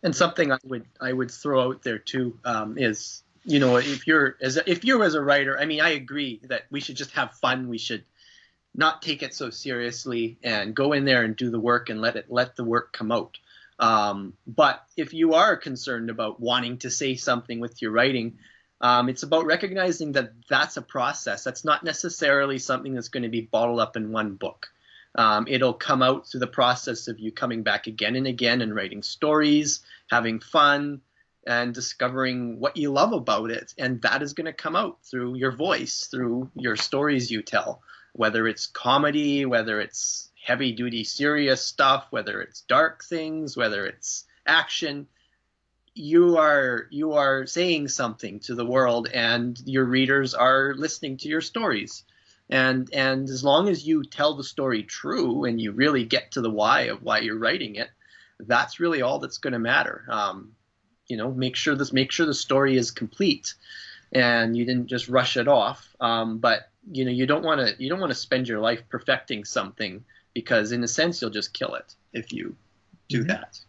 And 0.02 0.14
something 0.16 0.52
I 0.52 0.58
would 0.64 0.84
I 1.00 1.12
would 1.12 1.30
throw 1.30 1.68
out 1.68 1.82
there 1.82 1.98
too 1.98 2.38
um, 2.44 2.76
is 2.76 3.22
you 3.44 3.60
know 3.60 3.76
if 3.76 4.06
you're 4.06 4.36
as 4.42 4.56
a, 4.58 4.70
if 4.70 4.84
you're 4.84 5.04
as 5.04 5.14
a 5.14 5.22
writer, 5.22 5.58
I 5.58 5.64
mean 5.64 5.80
I 5.80 5.90
agree 5.90 6.40
that 6.44 6.64
we 6.70 6.80
should 6.80 6.96
just 6.96 7.12
have 7.12 7.32
fun. 7.34 7.68
We 7.68 7.78
should 7.78 8.04
not 8.74 9.00
take 9.00 9.22
it 9.22 9.32
so 9.32 9.48
seriously 9.48 10.36
and 10.42 10.74
go 10.74 10.92
in 10.92 11.04
there 11.04 11.22
and 11.22 11.36
do 11.36 11.48
the 11.48 11.60
work 11.60 11.88
and 11.88 12.00
let 12.00 12.16
it 12.16 12.26
let 12.28 12.56
the 12.56 12.64
work 12.64 12.92
come 12.92 13.12
out. 13.12 13.38
Um, 13.78 14.34
but 14.46 14.82
if 14.96 15.14
you 15.14 15.34
are 15.34 15.56
concerned 15.56 16.10
about 16.10 16.40
wanting 16.40 16.78
to 16.78 16.90
say 16.90 17.16
something 17.16 17.60
with 17.60 17.82
your 17.82 17.90
writing, 17.90 18.38
um, 18.80 19.08
it's 19.08 19.22
about 19.22 19.46
recognizing 19.46 20.12
that 20.12 20.32
that's 20.48 20.76
a 20.76 20.82
process. 20.82 21.44
That's 21.44 21.64
not 21.64 21.84
necessarily 21.84 22.58
something 22.58 22.94
that's 22.94 23.08
going 23.08 23.22
to 23.22 23.28
be 23.28 23.40
bottled 23.40 23.80
up 23.80 23.96
in 23.96 24.12
one 24.12 24.34
book. 24.34 24.68
Um, 25.16 25.46
it'll 25.48 25.74
come 25.74 26.02
out 26.02 26.26
through 26.26 26.40
the 26.40 26.46
process 26.48 27.06
of 27.08 27.20
you 27.20 27.30
coming 27.30 27.62
back 27.62 27.86
again 27.86 28.16
and 28.16 28.26
again 28.26 28.60
and 28.60 28.74
writing 28.74 29.02
stories, 29.02 29.80
having 30.10 30.40
fun, 30.40 31.00
and 31.46 31.72
discovering 31.72 32.58
what 32.58 32.76
you 32.76 32.90
love 32.90 33.12
about 33.12 33.50
it. 33.50 33.74
And 33.78 34.02
that 34.02 34.22
is 34.22 34.32
going 34.32 34.46
to 34.46 34.52
come 34.52 34.76
out 34.76 34.98
through 35.04 35.36
your 35.36 35.52
voice, 35.52 36.08
through 36.10 36.50
your 36.54 36.76
stories 36.76 37.30
you 37.30 37.42
tell, 37.42 37.80
whether 38.12 38.48
it's 38.48 38.66
comedy, 38.66 39.46
whether 39.46 39.80
it's 39.80 40.30
heavy 40.44 40.72
duty 40.72 41.04
serious 41.04 41.64
stuff, 41.64 42.06
whether 42.10 42.40
it's 42.40 42.62
dark 42.62 43.04
things, 43.04 43.56
whether 43.56 43.86
it's 43.86 44.24
action. 44.46 45.06
You 45.94 46.38
are 46.38 46.86
you 46.90 47.12
are 47.12 47.46
saying 47.46 47.88
something 47.88 48.40
to 48.40 48.54
the 48.54 48.66
world, 48.66 49.08
and 49.12 49.60
your 49.64 49.84
readers 49.84 50.34
are 50.34 50.74
listening 50.76 51.18
to 51.18 51.28
your 51.28 51.40
stories 51.40 52.04
and 52.50 52.92
and 52.92 53.28
as 53.28 53.42
long 53.42 53.68
as 53.68 53.86
you 53.86 54.04
tell 54.04 54.34
the 54.34 54.44
story 54.44 54.82
true 54.82 55.44
and 55.44 55.60
you 55.60 55.72
really 55.72 56.04
get 56.04 56.32
to 56.32 56.40
the 56.40 56.50
why 56.50 56.82
of 56.82 57.02
why 57.02 57.20
you're 57.20 57.38
writing 57.38 57.76
it 57.76 57.88
that's 58.40 58.80
really 58.80 59.02
all 59.02 59.18
that's 59.18 59.38
going 59.38 59.52
to 59.52 59.58
matter 59.58 60.04
um, 60.08 60.52
you 61.06 61.16
know 61.16 61.30
make 61.30 61.56
sure 61.56 61.74
this 61.74 61.92
make 61.92 62.12
sure 62.12 62.26
the 62.26 62.34
story 62.34 62.76
is 62.76 62.90
complete 62.90 63.54
and 64.12 64.56
you 64.56 64.64
didn't 64.64 64.86
just 64.86 65.08
rush 65.08 65.36
it 65.36 65.48
off 65.48 65.94
um, 66.00 66.38
but 66.38 66.70
you 66.90 67.04
know 67.04 67.10
you 67.10 67.26
don't 67.26 67.44
want 67.44 67.60
to 67.60 67.82
you 67.82 67.88
don't 67.88 68.00
want 68.00 68.10
to 68.10 68.18
spend 68.18 68.46
your 68.46 68.60
life 68.60 68.82
perfecting 68.88 69.44
something 69.44 70.04
because 70.34 70.72
in 70.72 70.82
a 70.84 70.88
sense 70.88 71.20
you'll 71.20 71.30
just 71.30 71.52
kill 71.54 71.74
it 71.74 71.94
if 72.12 72.32
you 72.32 72.56
do 73.08 73.24
Mhm. 73.24 73.28
that 73.28 73.60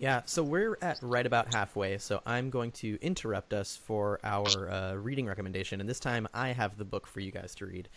Yeah, 0.00 0.22
so 0.26 0.44
we're 0.44 0.78
at 0.80 1.00
right 1.02 1.26
about 1.26 1.52
halfway, 1.52 1.98
so 1.98 2.22
I'm 2.24 2.50
going 2.50 2.70
to 2.72 2.98
interrupt 3.02 3.52
us 3.52 3.76
for 3.76 4.20
our 4.22 4.70
uh, 4.70 4.94
reading 4.94 5.26
recommendation, 5.26 5.80
and 5.80 5.88
this 5.88 5.98
time 5.98 6.28
I 6.32 6.50
have 6.50 6.78
the 6.78 6.84
book 6.84 7.04
for 7.08 7.18
you 7.18 7.32
guys 7.32 7.52
to 7.56 7.66
read. 7.66 7.88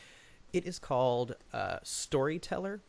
It 0.52 0.66
is 0.66 0.80
called 0.80 1.36
uh, 1.54 1.78
Storyteller. 1.84 2.82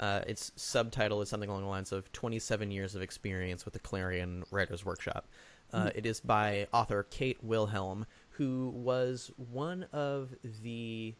Uh, 0.00 0.22
its 0.26 0.50
subtitle 0.56 1.22
is 1.22 1.28
something 1.28 1.48
along 1.48 1.62
the 1.62 1.68
lines 1.68 1.92
of 1.92 2.10
27 2.10 2.72
Years 2.72 2.96
of 2.96 3.02
Experience 3.02 3.64
with 3.64 3.72
the 3.74 3.78
Clarion 3.80 4.42
Writers 4.50 4.84
Workshop. 4.84 5.28
Uh, 5.72 5.90
It 5.94 6.04
is 6.04 6.18
by 6.18 6.66
author 6.72 7.04
Kate 7.04 7.38
Wilhelm, 7.44 8.04
who 8.30 8.70
was 8.70 9.30
one 9.36 9.84
of 9.92 10.34
the 10.62 11.14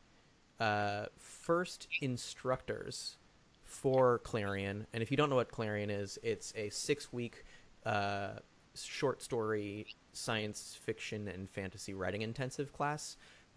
uh, 0.61 1.07
first 1.19 1.89
instructors 2.01 3.17
for 3.65 4.19
Clarion. 4.21 4.87
And 4.93 5.03
if 5.03 5.11
you 5.11 5.17
don't 5.17 5.29
know 5.31 5.37
what 5.37 5.51
Clarion 5.51 5.91
is, 5.91 6.19
it's 6.23 6.53
a 6.57 6.71
six 6.71 7.13
week 7.13 7.45
uh, 7.85 8.35
short 8.75 9.23
story, 9.23 9.87
science 10.13 10.79
fiction, 10.81 11.29
and 11.29 11.49
fantasy 11.49 11.95
writing 11.95 12.23
intensive 12.23 12.73
class 12.73 13.17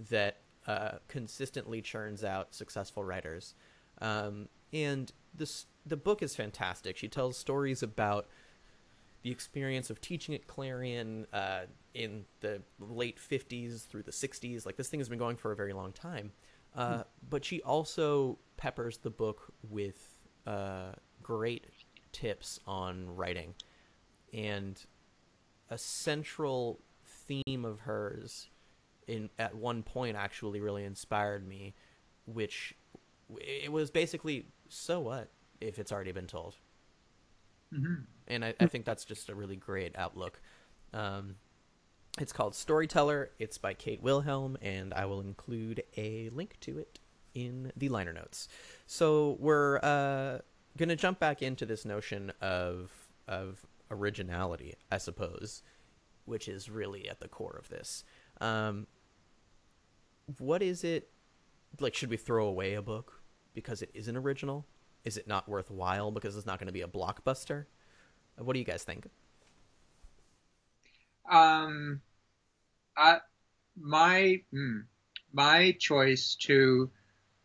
that 0.10 0.38
uh, 0.68 0.98
consistently 1.08 1.82
churns 1.82 2.24
out 2.24 2.54
successful 2.54 3.04
writers. 3.04 3.56
Um, 4.02 4.48
and 4.72 5.12
this 5.34 5.66
the 5.86 5.98
book 5.98 6.22
is 6.22 6.36
fantastic. 6.36 6.98
She 6.98 7.08
tells 7.08 7.38
stories 7.38 7.82
about 7.82 8.28
the 9.24 9.32
experience 9.32 9.90
of 9.90 10.00
teaching 10.00 10.36
at 10.36 10.48
Clarion 10.48 11.26
uh, 11.34 11.62
in 11.94 12.26
the 12.42 12.62
late 12.80 13.18
50s 13.20 13.86
through 13.86 14.04
the 14.04 14.12
60s. 14.12 14.66
Like, 14.66 14.78
this 14.78 14.88
thing 14.88 15.00
has 15.00 15.10
been 15.10 15.20
going 15.20 15.36
for 15.36 15.52
a 15.52 15.56
very 15.56 15.74
long 15.74 15.92
time. 15.92 16.32
Uh, 16.76 17.04
But 17.30 17.44
she 17.46 17.62
also 17.62 18.40
peppers 18.58 18.98
the 18.98 19.10
book 19.10 19.54
with 19.64 20.16
uh, 20.46 20.94
great 21.22 21.66
tips 22.12 22.60
on 22.66 23.16
writing. 23.16 23.56
And 24.34 24.84
a 25.70 25.78
central 25.78 26.80
theme 27.04 27.66
of 27.66 27.82
hers 27.82 28.50
in 29.08 29.30
at 29.40 29.56
one 29.56 29.84
point 29.84 30.16
actually 30.16 30.60
really 30.60 30.84
inspired 30.84 31.48
me 31.48 31.74
which 32.26 32.76
it 33.40 33.72
was 33.72 33.90
basically 33.90 34.48
so 34.68 35.00
what 35.00 35.30
if 35.62 35.80
it's 35.80 35.92
already 35.92 36.12
been 36.12 36.28
told? 36.28 36.56
Mhm. 37.74 38.06
And 38.28 38.46
I, 38.46 38.54
I 38.60 38.68
think 38.68 38.86
that's 38.86 39.06
just 39.06 39.30
a 39.30 39.36
really 39.36 39.56
great 39.56 39.96
outlook. 39.96 40.42
Um, 40.94 41.36
it's 42.20 42.34
called 42.34 42.54
Storyteller. 42.54 43.32
It's 43.40 43.58
by 43.58 43.74
Kate 43.74 44.02
Wilhelm, 44.02 44.58
and 44.62 44.94
I 44.94 45.06
will 45.06 45.22
include 45.22 45.84
a 45.98 46.30
link 46.30 46.58
to 46.62 46.78
it 46.78 47.00
in 47.34 47.72
the 47.78 47.90
liner 47.90 48.14
notes. 48.14 48.48
So 48.86 49.38
we're 49.40 49.78
uh, 49.78 50.40
gonna 50.78 50.96
jump 50.96 51.20
back 51.20 51.42
into 51.42 51.66
this 51.66 51.86
notion 51.86 52.32
of 52.42 52.92
of 53.28 53.66
originality, 53.92 54.76
I 54.92 54.98
suppose, 54.98 55.64
which 56.26 56.48
is 56.48 56.70
really 56.70 57.08
at 57.10 57.20
the 57.20 57.28
core 57.28 57.58
of 57.58 57.70
this. 57.70 58.04
Um, 58.42 58.88
what 60.38 60.62
is 60.62 60.84
it 60.84 61.10
like? 61.80 61.96
Should 61.96 62.10
we 62.10 62.18
throw 62.18 62.48
away 62.48 62.74
a 62.74 62.82
book 62.82 63.22
because 63.54 63.82
it 63.82 63.92
isn't 63.94 64.16
original? 64.16 64.66
Is 65.06 65.18
it 65.18 65.28
not 65.28 65.48
worthwhile 65.48 66.12
because 66.12 66.36
it's 66.36 66.46
not 66.46 66.60
going 66.60 66.68
to 66.68 66.74
be 66.74 66.82
a 66.82 66.88
blockbuster? 66.88 67.66
What 68.38 68.54
do 68.54 68.60
you 68.60 68.66
guys 68.66 68.84
think? 68.84 69.08
Um, 71.30 72.02
My 73.82 74.42
hmm, 74.52 74.80
my 75.32 75.72
choice 75.80 76.36
to 76.42 76.90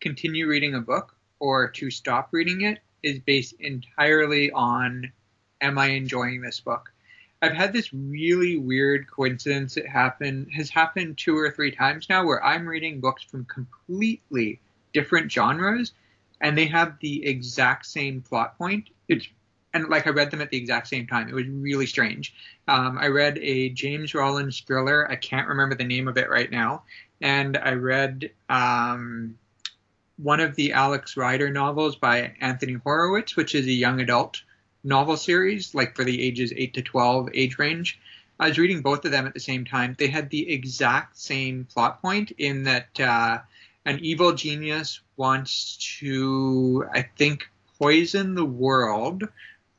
continue 0.01 0.49
reading 0.49 0.75
a 0.75 0.81
book 0.81 1.15
or 1.39 1.69
to 1.69 1.91
stop 1.91 2.31
reading 2.33 2.63
it 2.63 2.81
is 3.05 3.21
based 3.21 3.55
entirely 3.61 4.51
on 4.51 5.13
am 5.61 5.79
I 5.79 5.91
enjoying 5.91 6.41
this 6.41 6.59
book? 6.59 6.93
I've 7.41 7.53
had 7.53 7.73
this 7.73 7.93
really 7.93 8.57
weird 8.57 9.09
coincidence 9.09 9.77
that 9.77 9.87
happened 9.87 10.51
has 10.53 10.71
happened 10.71 11.19
two 11.19 11.39
or 11.39 11.53
three 11.53 11.71
times 11.71 12.09
now 12.09 12.27
where 12.27 12.43
I'm 12.43 12.67
reading 12.67 13.01
books 13.01 13.23
from 13.23 13.45
completely 13.45 14.61
different 14.93 15.31
genres 15.31 15.93
and 16.41 16.59
they 16.59 16.67
have 16.67 16.99
the 16.99 17.25
exact 17.25 17.87
same 17.87 18.23
plot 18.23 18.59
point. 18.59 18.89
It's 19.09 19.29
and 19.75 19.89
like 19.89 20.07
I 20.07 20.11
read 20.11 20.31
them 20.31 20.41
at 20.41 20.51
the 20.51 20.57
exact 20.57 20.89
same 20.89 21.07
time. 21.07 21.29
It 21.29 21.35
was 21.35 21.47
really 21.49 21.87
strange. 21.87 22.35
Um, 22.69 22.97
I 22.97 23.09
read 23.09 23.39
a 23.39 23.71
James 23.71 24.15
Rollins 24.15 24.61
thriller. 24.61 25.11
I 25.11 25.17
can't 25.17 25.49
remember 25.49 25.75
the 25.75 25.85
name 25.85 26.09
of 26.09 26.17
it 26.17 26.31
right 26.31 26.51
now. 26.51 26.85
And 27.21 27.57
I 27.57 27.73
read 27.73 28.31
um, 28.49 29.37
one 30.17 30.41
of 30.41 30.55
the 30.55 30.73
Alex 30.73 31.17
Rider 31.17 31.51
novels 31.51 31.97
by 31.97 32.35
Anthony 32.41 32.75
Horowitz, 32.75 33.37
which 33.37 33.55
is 33.55 33.67
a 33.67 33.73
young 33.73 34.01
adult 34.01 34.41
novel 34.85 35.17
series, 35.17 35.75
like 35.75 35.97
for 35.97 36.05
the 36.05 36.23
ages 36.23 36.53
8 36.57 36.75
to 36.75 36.83
12 36.83 37.31
age 37.35 37.59
range. 37.59 38.01
I 38.39 38.49
was 38.49 38.59
reading 38.59 38.81
both 38.81 39.05
of 39.05 39.11
them 39.11 39.27
at 39.27 39.35
the 39.35 39.41
same 39.41 39.65
time. 39.65 39.97
They 39.99 40.09
had 40.09 40.31
the 40.31 40.53
exact 40.53 41.19
same 41.19 41.67
plot 41.73 42.01
point 42.01 42.33
in 42.33 42.65
that 42.65 43.01
uh, 43.01 43.39
an 43.85 43.99
evil 44.01 44.33
genius 44.33 45.01
wants 45.17 45.77
to, 46.01 46.87
I 46.93 47.03
think, 47.17 47.49
poison 47.79 48.35
the 48.35 48.45
world 48.45 49.29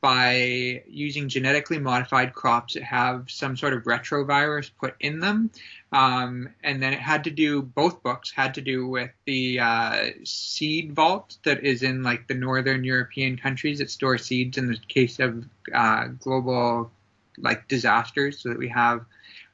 by 0.06 0.84
using 0.88 1.28
genetically 1.28 1.80
modified 1.80 2.32
crops 2.32 2.76
that 2.76 2.84
have 2.84 3.26
some 3.28 3.58
sort 3.58 3.74
of 3.74 3.86
retrovirus 3.86 4.70
put 4.80 4.94
in 5.00 5.20
them. 5.20 5.50
Um, 5.92 6.50
and 6.64 6.80
then 6.80 6.94
it 6.94 7.00
had 7.00 7.24
to 7.24 7.32
do, 7.32 7.64
both 7.64 8.04
books 8.04 8.30
had 8.30 8.54
to 8.54 8.62
do 8.62 8.88
with 8.88 9.10
the 9.26 9.60
uh, 9.60 10.10
seed 10.24 10.94
vault 10.94 11.38
that 11.44 11.64
is 11.64 11.82
in 11.82 12.04
like 12.04 12.28
the 12.28 12.36
northern 12.36 12.84
European 12.84 13.36
countries 13.36 13.80
that 13.80 13.90
store 13.90 14.20
seeds 14.20 14.60
in 14.60 14.68
the 14.68 14.78
case 14.88 15.18
of 15.20 15.44
uh, 15.74 16.10
global 16.20 16.92
like 17.40 17.68
disasters 17.68 18.42
so 18.42 18.50
that 18.50 18.60
we 18.60 18.70
have 18.70 19.04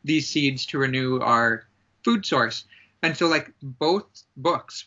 these 0.03 0.27
seeds 0.27 0.65
to 0.65 0.79
renew 0.79 1.21
our 1.21 1.63
food 2.03 2.25
source. 2.25 2.65
And 3.01 3.15
so 3.15 3.27
like 3.27 3.53
both 3.63 4.03
books, 4.35 4.83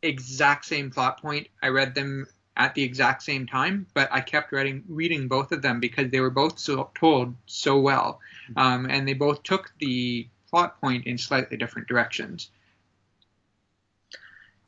exact 0.00 0.64
same 0.64 0.90
plot 0.90 1.20
point. 1.20 1.48
I 1.62 1.68
read 1.68 1.94
them 1.94 2.28
at 2.56 2.74
the 2.74 2.82
exact 2.82 3.22
same 3.22 3.46
time, 3.46 3.86
but 3.94 4.08
I 4.12 4.20
kept 4.20 4.52
reading 4.52 4.84
reading 4.88 5.28
both 5.28 5.52
of 5.52 5.62
them 5.62 5.80
because 5.80 6.10
they 6.10 6.20
were 6.20 6.30
both 6.30 6.58
so, 6.58 6.90
told 6.94 7.34
so 7.46 7.78
well, 7.78 8.20
um, 8.56 8.86
and 8.90 9.08
they 9.08 9.14
both 9.14 9.42
took 9.42 9.72
the 9.78 10.26
plot 10.50 10.80
point 10.80 11.06
in 11.06 11.16
slightly 11.16 11.56
different 11.56 11.88
directions. 11.88 12.50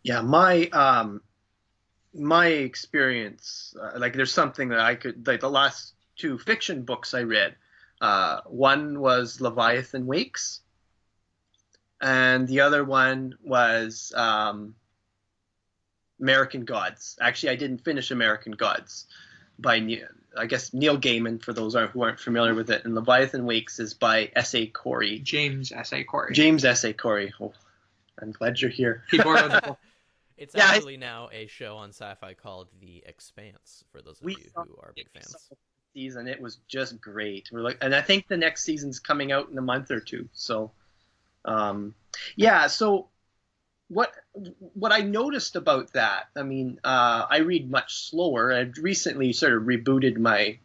Yeah, 0.03 0.23
my 0.23 0.67
um, 0.69 1.21
my 2.15 2.47
experience, 2.47 3.75
uh, 3.81 3.99
like 3.99 4.15
there's 4.15 4.33
something 4.33 4.69
that 4.69 4.81
I 4.81 4.95
could 4.95 5.27
like 5.27 5.41
the 5.41 5.51
last 5.51 5.95
two 6.17 6.39
fiction 6.39 6.85
books 6.85 7.13
I 7.13 7.23
read. 7.23 7.57
Uh, 8.01 8.41
one 8.47 9.01
was 9.01 9.41
Leviathan 9.41 10.07
Wakes, 10.07 10.61
and 12.01 12.49
the 12.49 12.61
other 12.61 12.85
one 12.85 13.37
was 13.43 14.13
um, 14.17 14.75
American 16.21 16.65
Gods. 16.65 17.17
Actually, 17.21 17.51
I 17.51 17.57
didn't 17.57 17.79
finish 17.85 18.11
American 18.11 18.53
Gods 18.53 19.07
by 19.59 19.79
Neil, 19.79 20.07
I 20.37 20.47
guess 20.47 20.73
Neil 20.75 20.99
Gaiman 20.99 21.43
for 21.43 21.53
those 21.53 21.75
who 21.75 22.03
aren't 22.03 22.19
familiar 22.21 22.55
with 22.55 22.71
it, 22.71 22.85
and 22.85 22.95
Leviathan 22.95 23.45
Wakes 23.47 23.79
is 23.79 23.95
by 23.95 24.31
S. 24.35 24.55
A. 24.55 24.67
Corey. 24.67 25.19
James 25.21 25.71
S. 25.73 25.93
A. 25.93 26.03
Corey. 26.05 26.33
James 26.35 26.65
S. 26.65 26.85
A. 26.85 26.93
Corey. 26.93 27.33
Oh, 27.41 27.53
I'm 28.21 28.33
glad 28.33 28.61
you're 28.61 28.71
here. 28.71 29.05
He 29.11 29.19
borrowed 29.19 29.51
the. 29.51 29.77
It's 30.37 30.53
Yeah, 30.53 30.67
I- 30.67 30.75
actually 30.75 30.97
now 30.97 31.29
a 31.33 31.47
show 31.47 31.77
on 31.77 31.91
Syfy 31.91 32.37
called 32.37 32.67
The 32.81 33.05
Expanse. 33.07 33.85
For 33.93 34.03
those 34.03 34.19
of 34.19 34.25
We 34.25 34.33
you 34.33 34.51
saw 34.53 34.65
who 34.65 34.77
are 34.83 34.93
big 34.97 35.07
fans. 35.15 35.37
season. 35.95 36.27
It 36.27 36.41
was 36.43 36.59
just 36.67 37.01
great. 37.01 37.51
We're 37.53 37.61
like, 37.61 37.79
and 37.81 37.95
I 37.95 38.01
think 38.03 38.27
the 38.27 38.37
next 38.37 38.65
season's 38.65 38.99
coming 38.99 39.31
out 39.31 39.49
in 39.51 39.59
a 39.59 39.63
month 39.63 39.93
or 39.93 40.01
two. 40.01 40.29
So, 40.33 40.73
um, 41.45 41.95
yeah. 42.35 42.67
So, 42.67 43.07
what 43.95 44.13
what 44.75 44.93
I 44.93 45.03
noticed 45.03 45.55
about 45.55 45.93
that? 45.93 46.25
I 46.37 46.43
mean, 46.43 46.81
uh, 46.83 47.27
I 47.31 47.39
read 47.39 47.71
much 47.71 48.09
slower. 48.11 48.53
I've 48.53 48.77
recently 48.77 49.33
sort 49.33 49.55
of 49.55 49.63
rebooted 49.63 50.19
my 50.19 50.59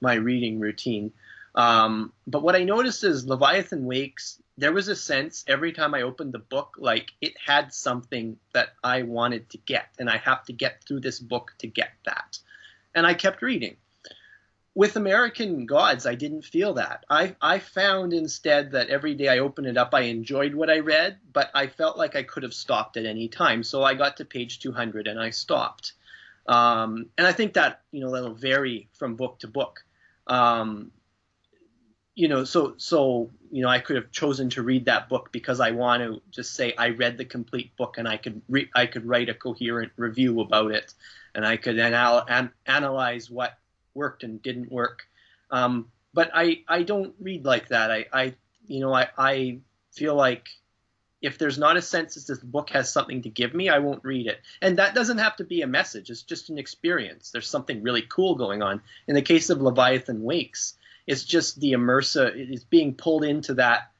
my 0.00 0.14
reading 0.14 0.60
routine. 0.60 1.12
Um, 1.54 2.12
but 2.26 2.42
what 2.42 2.56
I 2.56 2.64
noticed 2.64 3.02
is 3.02 3.26
Leviathan 3.26 3.86
Wakes. 3.86 4.38
There 4.58 4.72
was 4.72 4.88
a 4.88 4.96
sense 4.96 5.44
every 5.48 5.72
time 5.72 5.94
I 5.94 6.02
opened 6.02 6.34
the 6.34 6.38
book, 6.38 6.76
like 6.78 7.10
it 7.20 7.34
had 7.44 7.72
something 7.72 8.36
that 8.52 8.68
I 8.84 9.02
wanted 9.02 9.50
to 9.50 9.58
get, 9.58 9.86
and 9.98 10.10
I 10.10 10.18
have 10.18 10.44
to 10.44 10.52
get 10.52 10.84
through 10.84 11.00
this 11.00 11.18
book 11.18 11.52
to 11.60 11.66
get 11.66 11.90
that. 12.04 12.38
And 12.94 13.06
I 13.06 13.14
kept 13.14 13.40
reading 13.40 13.76
with 14.74 14.96
American 14.96 15.66
Gods, 15.66 16.04
I 16.04 16.16
didn't 16.16 16.42
feel 16.42 16.74
that. 16.74 17.04
I, 17.08 17.36
I 17.40 17.60
found 17.60 18.12
instead 18.12 18.72
that 18.72 18.88
every 18.88 19.14
day 19.14 19.28
I 19.28 19.38
opened 19.38 19.68
it 19.68 19.76
up, 19.76 19.94
I 19.94 20.02
enjoyed 20.02 20.54
what 20.54 20.68
I 20.68 20.80
read, 20.80 21.18
but 21.32 21.50
I 21.54 21.68
felt 21.68 21.96
like 21.96 22.16
I 22.16 22.24
could 22.24 22.42
have 22.42 22.54
stopped 22.54 22.96
at 22.96 23.06
any 23.06 23.28
time. 23.28 23.62
So 23.62 23.84
I 23.84 23.94
got 23.94 24.16
to 24.16 24.24
page 24.24 24.58
200 24.58 25.06
and 25.06 25.20
I 25.20 25.30
stopped. 25.30 25.92
Um, 26.46 27.06
and 27.16 27.26
I 27.26 27.32
think 27.32 27.54
that, 27.54 27.82
you 27.92 28.00
know, 28.00 28.10
that'll 28.10 28.34
vary 28.34 28.88
from 28.94 29.14
book 29.14 29.38
to 29.40 29.48
book. 29.48 29.84
Um, 30.26 30.90
you 32.16 32.28
know, 32.28 32.44
so, 32.44 32.74
so, 32.76 33.30
you 33.52 33.62
know, 33.62 33.68
I 33.68 33.78
could 33.78 33.96
have 33.96 34.10
chosen 34.10 34.50
to 34.50 34.62
read 34.62 34.86
that 34.86 35.08
book 35.08 35.30
because 35.30 35.60
I 35.60 35.70
want 35.70 36.02
to 36.02 36.20
just 36.30 36.54
say 36.54 36.74
I 36.76 36.90
read 36.90 37.16
the 37.16 37.24
complete 37.24 37.76
book 37.76 37.96
and 37.98 38.08
I 38.08 38.16
could 38.16 38.42
re- 38.48 38.70
I 38.74 38.86
could 38.86 39.06
write 39.06 39.28
a 39.28 39.34
coherent 39.34 39.92
review 39.96 40.40
about 40.40 40.70
it 40.70 40.94
and 41.34 41.46
I 41.46 41.56
could 41.56 41.78
anal- 41.78 42.24
an- 42.28 42.52
analyze 42.66 43.30
what 43.30 43.58
worked 43.94 44.22
and 44.22 44.42
didn't 44.42 44.70
work. 44.70 45.02
Um, 45.50 45.90
but 46.12 46.30
I, 46.34 46.62
I 46.68 46.82
don't 46.82 47.14
read 47.20 47.44
like 47.44 47.68
that. 47.68 47.90
I, 47.90 48.06
I 48.12 48.34
you 48.66 48.80
know, 48.80 48.92
I, 48.92 49.08
I 49.18 49.58
feel 49.92 50.14
like 50.14 50.48
if 51.20 51.38
there's 51.38 51.58
not 51.58 51.76
a 51.76 51.82
sense 51.82 52.14
that 52.14 52.26
this 52.26 52.42
book 52.42 52.70
has 52.70 52.92
something 52.92 53.22
to 53.22 53.30
give 53.30 53.54
me, 53.54 53.70
I 53.70 53.78
won't 53.78 54.04
read 54.04 54.26
it. 54.26 54.40
And 54.60 54.78
that 54.78 54.94
doesn't 54.94 55.18
have 55.18 55.36
to 55.36 55.44
be 55.44 55.62
a 55.62 55.66
message. 55.66 56.10
It's 56.10 56.22
just 56.22 56.50
an 56.50 56.58
experience. 56.58 57.30
There's 57.30 57.48
something 57.48 57.82
really 57.82 58.02
cool 58.02 58.34
going 58.34 58.62
on. 58.62 58.82
In 59.08 59.14
the 59.14 59.22
case 59.22 59.48
of 59.48 59.62
Leviathan 59.62 60.22
Wakes, 60.22 60.74
it's 61.06 61.24
just 61.24 61.60
the 61.60 61.72
immersive, 61.72 62.32
it's 62.34 62.64
being 62.64 62.94
pulled 62.94 63.24
into 63.24 63.54
that 63.54 63.90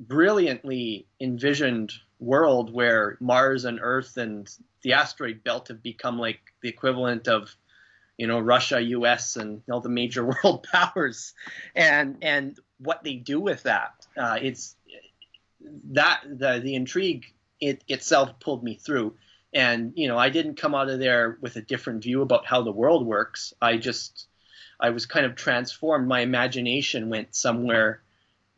brilliantly 0.00 1.06
envisioned 1.20 1.92
world 2.18 2.72
where 2.72 3.18
Mars 3.20 3.66
and 3.66 3.78
Earth 3.80 4.16
and 4.16 4.50
the 4.82 4.94
asteroid 4.94 5.44
belt 5.44 5.68
have 5.68 5.82
become 5.82 6.18
like 6.18 6.40
the 6.62 6.68
equivalent 6.68 7.28
of 7.28 7.54
you 8.16 8.26
know 8.26 8.40
Russia, 8.40 8.80
U.S. 8.80 9.36
and 9.36 9.62
all 9.70 9.80
the 9.80 9.88
major 9.88 10.24
world 10.44 10.66
powers, 10.72 11.34
and 11.74 12.18
and 12.22 12.58
what 12.78 13.04
they 13.04 13.14
do 13.14 13.40
with 13.40 13.64
that. 13.64 14.06
Uh, 14.16 14.38
it's 14.40 14.76
that 15.92 16.22
the 16.24 16.60
the 16.62 16.74
intrigue 16.74 17.26
it 17.60 17.82
itself 17.88 18.38
pulled 18.40 18.62
me 18.62 18.76
through, 18.76 19.14
and 19.52 19.92
you 19.96 20.08
know 20.08 20.18
I 20.18 20.30
didn't 20.30 20.56
come 20.56 20.74
out 20.74 20.88
of 20.88 20.98
there 20.98 21.38
with 21.40 21.56
a 21.56 21.62
different 21.62 22.02
view 22.02 22.22
about 22.22 22.46
how 22.46 22.62
the 22.62 22.72
world 22.72 23.06
works. 23.06 23.52
I 23.60 23.76
just 23.76 24.26
I 24.80 24.90
was 24.90 25.06
kind 25.06 25.26
of 25.26 25.36
transformed. 25.36 26.08
My 26.08 26.20
imagination 26.20 27.10
went 27.10 27.34
somewhere 27.34 28.02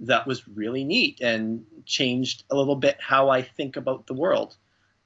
that 0.01 0.27
was 0.27 0.47
really 0.47 0.85
neat 0.85 1.21
and 1.21 1.65
changed 1.85 2.45
a 2.51 2.57
little 2.57 2.77
bit 2.77 2.99
how 3.01 3.31
I 3.31 3.43
think 3.43 3.77
about 3.77 4.07
the 4.07 4.15
world, 4.15 4.57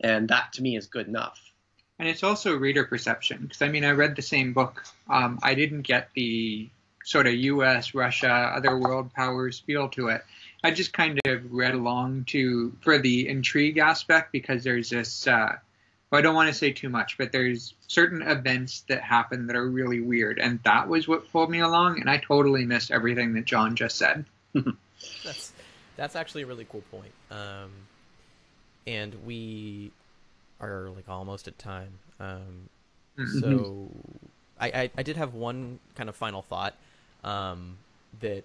and 0.01 0.29
that 0.29 0.55
to 0.55 0.63
me 0.63 0.77
is 0.77 0.87
good 0.87 1.09
enough. 1.09 1.52
And 1.99 2.09
it's 2.09 2.23
also 2.23 2.57
reader 2.57 2.85
perception 2.85 3.43
because 3.43 3.63
I 3.63 3.69
mean 3.69 3.85
I 3.85 3.91
read 3.93 4.17
the 4.17 4.23
same 4.23 4.53
book. 4.53 4.85
Um, 5.09 5.39
I 5.43 5.55
didn't 5.55 5.83
get 5.83 6.09
the 6.15 6.69
sort 7.05 7.27
of 7.27 7.35
U.S., 7.35 7.95
Russia, 7.95 8.31
other 8.31 8.77
world 8.77 9.13
powers 9.13 9.59
feel 9.61 9.89
to 9.91 10.09
it. 10.09 10.25
I 10.65 10.71
just 10.71 10.93
kind 10.93 11.21
of 11.27 11.53
read 11.53 11.75
along 11.75 12.25
to 12.29 12.73
for 12.81 12.99
the 12.99 13.29
intrigue 13.29 13.79
aspect 13.79 14.33
because 14.33 14.65
there's 14.65 14.91
this 14.91 15.27
uh, 15.27 15.57
well, 16.13 16.19
I 16.19 16.23
don't 16.23 16.35
want 16.35 16.51
to 16.51 16.55
say 16.55 16.73
too 16.73 16.91
much, 16.91 17.17
but 17.17 17.33
there's 17.33 17.73
certain 17.89 18.21
events 18.21 18.83
that 18.89 19.01
happen 19.01 19.47
that 19.47 19.57
are 19.57 19.67
really 19.67 20.01
weird, 20.01 20.39
and 20.39 20.63
that 20.65 20.87
was 20.87 21.09
what 21.09 21.31
pulled 21.33 21.51
me 21.51 21.61
along. 21.61 22.01
And 22.01 22.11
I 22.11 22.19
totally 22.19 22.67
missed 22.67 22.91
everything 22.91 23.33
that 23.33 23.47
John 23.47 23.77
just 23.77 23.97
said. 23.97 24.27
that's 25.25 25.53
that's 25.97 26.15
actually 26.15 26.43
a 26.43 26.47
really 26.47 26.67
cool 26.71 26.83
point. 26.91 27.13
Um, 27.31 27.71
and 28.87 29.15
we 29.25 29.91
are 30.69 30.91
like 30.91 31.09
almost 31.09 31.49
at 31.49 31.59
time. 31.59 31.99
Um, 32.21 32.69
Mhm. 33.19 33.41
so 33.41 33.91
I, 34.61 34.67
I 34.83 34.91
I 34.99 35.03
did 35.03 35.17
have 35.17 35.35
one 35.35 35.79
kind 35.95 36.09
of 36.09 36.17
final 36.17 36.43
thought 36.43 36.75
um, 37.25 37.79
that 38.21 38.45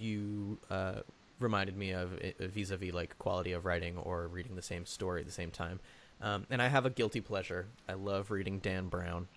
you 0.00 0.58
uh, 0.70 1.00
reminded 1.38 1.76
me 1.76 1.92
of 1.92 2.10
vis-a-vis 2.40 2.92
like 2.92 3.18
quality 3.18 3.52
of 3.52 3.64
writing 3.64 3.98
or 3.98 4.26
reading 4.28 4.56
the 4.56 4.62
same 4.62 4.86
story 4.86 5.20
at 5.20 5.26
the 5.26 5.32
same 5.32 5.50
time. 5.50 5.80
Um, 6.22 6.46
and 6.50 6.62
I 6.62 6.68
have 6.68 6.86
a 6.86 6.90
guilty 6.90 7.20
pleasure. 7.20 7.66
I 7.88 7.92
love 7.94 8.30
reading 8.30 8.58
Dan 8.58 8.88
Brown. 8.88 9.28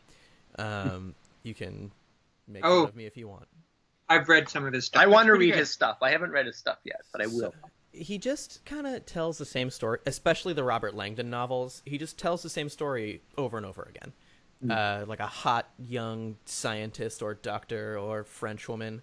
Um, 0.57 1.15
you 1.43 1.53
can 1.53 1.91
make 2.47 2.63
Oh. 2.65 2.81
fun 2.83 2.89
of 2.89 2.95
me 2.95 3.05
if 3.05 3.17
you 3.17 3.27
want. 3.27 3.47
I've 4.07 4.27
read 4.27 4.49
some 4.49 4.65
of 4.65 4.73
his 4.73 4.85
stuff. 4.85 5.01
I 5.03 5.07
want 5.07 5.27
to 5.27 5.33
read 5.33 5.51
good. 5.51 5.59
his 5.59 5.69
stuff. 5.69 5.97
I 6.01 6.11
haven't 6.11 6.31
read 6.31 6.47
his 6.47 6.57
stuff 6.57 6.79
yet, 6.83 7.01
but 7.11 7.21
I 7.21 7.27
will. 7.27 7.51
So, 7.51 7.53
he 7.91 8.17
just 8.17 8.63
kind 8.65 8.85
of 8.85 9.05
tells 9.05 9.37
the 9.37 9.45
same 9.45 9.69
story, 9.69 9.99
especially 10.05 10.53
the 10.53 10.63
Robert 10.63 10.95
Langdon 10.95 11.29
novels. 11.29 11.81
He 11.85 11.97
just 11.97 12.17
tells 12.17 12.43
the 12.43 12.49
same 12.49 12.69
story 12.69 13.21
over 13.37 13.57
and 13.57 13.65
over 13.65 13.83
again. 13.83 14.13
Uh, 14.69 15.05
like 15.07 15.21
a 15.21 15.27
hot 15.27 15.69
young 15.77 16.35
scientist 16.43 17.21
or 17.21 17.33
doctor 17.33 17.97
or 17.97 18.25
French 18.25 18.67
woman 18.67 19.01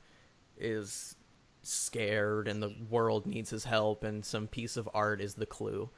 is 0.59 1.17
scared 1.63 2.47
and 2.47 2.63
the 2.63 2.75
world 2.91 3.27
needs 3.27 3.51
his 3.51 3.65
help, 3.65 4.05
and 4.05 4.25
some 4.25 4.47
piece 4.47 4.77
of 4.77 4.89
art 4.93 5.21
is 5.21 5.35
the 5.35 5.47
clue. 5.47 5.89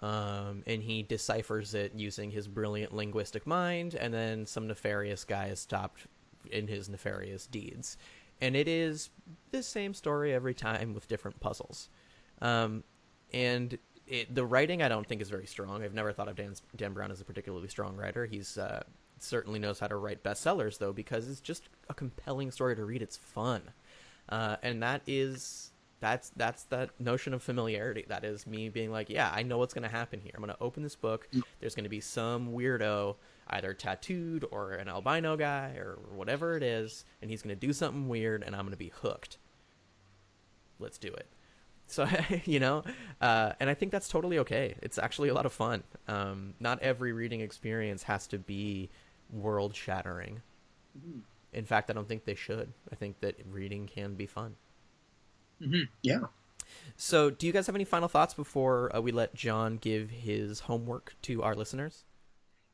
Um, 0.00 0.62
and 0.66 0.82
he 0.82 1.02
deciphers 1.02 1.72
it 1.72 1.94
using 1.94 2.30
his 2.30 2.46
brilliant 2.46 2.94
linguistic 2.94 3.46
mind, 3.46 3.94
and 3.94 4.12
then 4.12 4.44
some 4.44 4.66
nefarious 4.66 5.24
guy 5.24 5.46
is 5.46 5.60
stopped 5.60 6.06
in 6.50 6.68
his 6.68 6.88
nefarious 6.88 7.46
deeds. 7.46 7.96
And 8.40 8.54
it 8.54 8.68
is 8.68 9.08
the 9.50 9.62
same 9.62 9.94
story 9.94 10.34
every 10.34 10.52
time 10.52 10.92
with 10.92 11.08
different 11.08 11.40
puzzles. 11.40 11.88
Um, 12.42 12.84
and 13.32 13.78
it, 14.06 14.34
the 14.34 14.44
writing 14.44 14.82
I 14.82 14.88
don't 14.88 15.06
think 15.06 15.20
is 15.20 15.30
very 15.30 15.46
strong. 15.46 15.82
I've 15.82 15.94
never 15.94 16.12
thought 16.12 16.28
of 16.28 16.36
Dan, 16.36 16.54
Dan 16.76 16.92
Brown 16.92 17.10
as 17.10 17.20
a 17.20 17.24
particularly 17.24 17.68
strong 17.68 17.96
writer. 17.96 18.26
He's 18.26 18.56
uh, 18.58 18.82
certainly 19.18 19.58
knows 19.58 19.78
how 19.78 19.88
to 19.88 19.96
write 19.96 20.22
bestsellers 20.22 20.78
though, 20.78 20.92
because 20.92 21.28
it's 21.28 21.40
just 21.40 21.64
a 21.88 21.94
compelling 21.94 22.50
story 22.50 22.76
to 22.76 22.84
read. 22.84 23.02
It's 23.02 23.16
fun, 23.16 23.62
uh, 24.28 24.56
and 24.62 24.82
that 24.82 25.02
is 25.06 25.72
that's 26.00 26.30
that's 26.36 26.64
that 26.64 26.90
notion 27.00 27.34
of 27.34 27.42
familiarity. 27.42 28.04
That 28.08 28.24
is 28.24 28.46
me 28.46 28.68
being 28.68 28.92
like, 28.92 29.08
yeah, 29.10 29.32
I 29.34 29.42
know 29.42 29.58
what's 29.58 29.74
going 29.74 29.88
to 29.88 29.94
happen 29.94 30.20
here. 30.20 30.32
I'm 30.34 30.42
going 30.42 30.54
to 30.54 30.62
open 30.62 30.82
this 30.82 30.96
book. 30.96 31.28
There's 31.60 31.74
going 31.74 31.84
to 31.84 31.90
be 31.90 32.00
some 32.00 32.52
weirdo, 32.52 33.16
either 33.48 33.74
tattooed 33.74 34.44
or 34.50 34.72
an 34.72 34.88
albino 34.88 35.36
guy 35.36 35.74
or 35.78 35.98
whatever 36.14 36.56
it 36.56 36.62
is, 36.62 37.04
and 37.22 37.30
he's 37.30 37.42
going 37.42 37.58
to 37.58 37.66
do 37.66 37.72
something 37.72 38.08
weird, 38.08 38.42
and 38.42 38.54
I'm 38.54 38.62
going 38.62 38.72
to 38.72 38.76
be 38.76 38.92
hooked. 38.94 39.38
Let's 40.78 40.98
do 40.98 41.08
it. 41.08 41.26
So 41.86 42.08
you 42.44 42.60
know, 42.60 42.84
uh, 43.20 43.52
and 43.60 43.70
I 43.70 43.74
think 43.74 43.92
that's 43.92 44.08
totally 44.08 44.38
okay. 44.40 44.74
It's 44.82 44.98
actually 44.98 45.28
a 45.28 45.34
lot 45.34 45.46
of 45.46 45.52
fun. 45.52 45.82
Um, 46.08 46.54
not 46.60 46.80
every 46.80 47.12
reading 47.12 47.40
experience 47.40 48.04
has 48.04 48.26
to 48.28 48.38
be 48.38 48.90
world 49.32 49.74
shattering. 49.74 50.42
In 51.52 51.64
fact, 51.64 51.90
I 51.90 51.94
don't 51.94 52.08
think 52.08 52.24
they 52.24 52.34
should. 52.34 52.72
I 52.92 52.94
think 52.96 53.20
that 53.20 53.36
reading 53.50 53.86
can 53.86 54.14
be 54.14 54.26
fun. 54.26 54.56
Yeah. 56.02 56.20
So, 56.96 57.30
do 57.30 57.46
you 57.46 57.52
guys 57.52 57.66
have 57.66 57.74
any 57.74 57.84
final 57.84 58.08
thoughts 58.08 58.34
before 58.34 58.94
uh, 58.94 59.00
we 59.00 59.12
let 59.12 59.34
John 59.34 59.76
give 59.76 60.10
his 60.10 60.60
homework 60.60 61.14
to 61.22 61.42
our 61.42 61.54
listeners? 61.54 62.04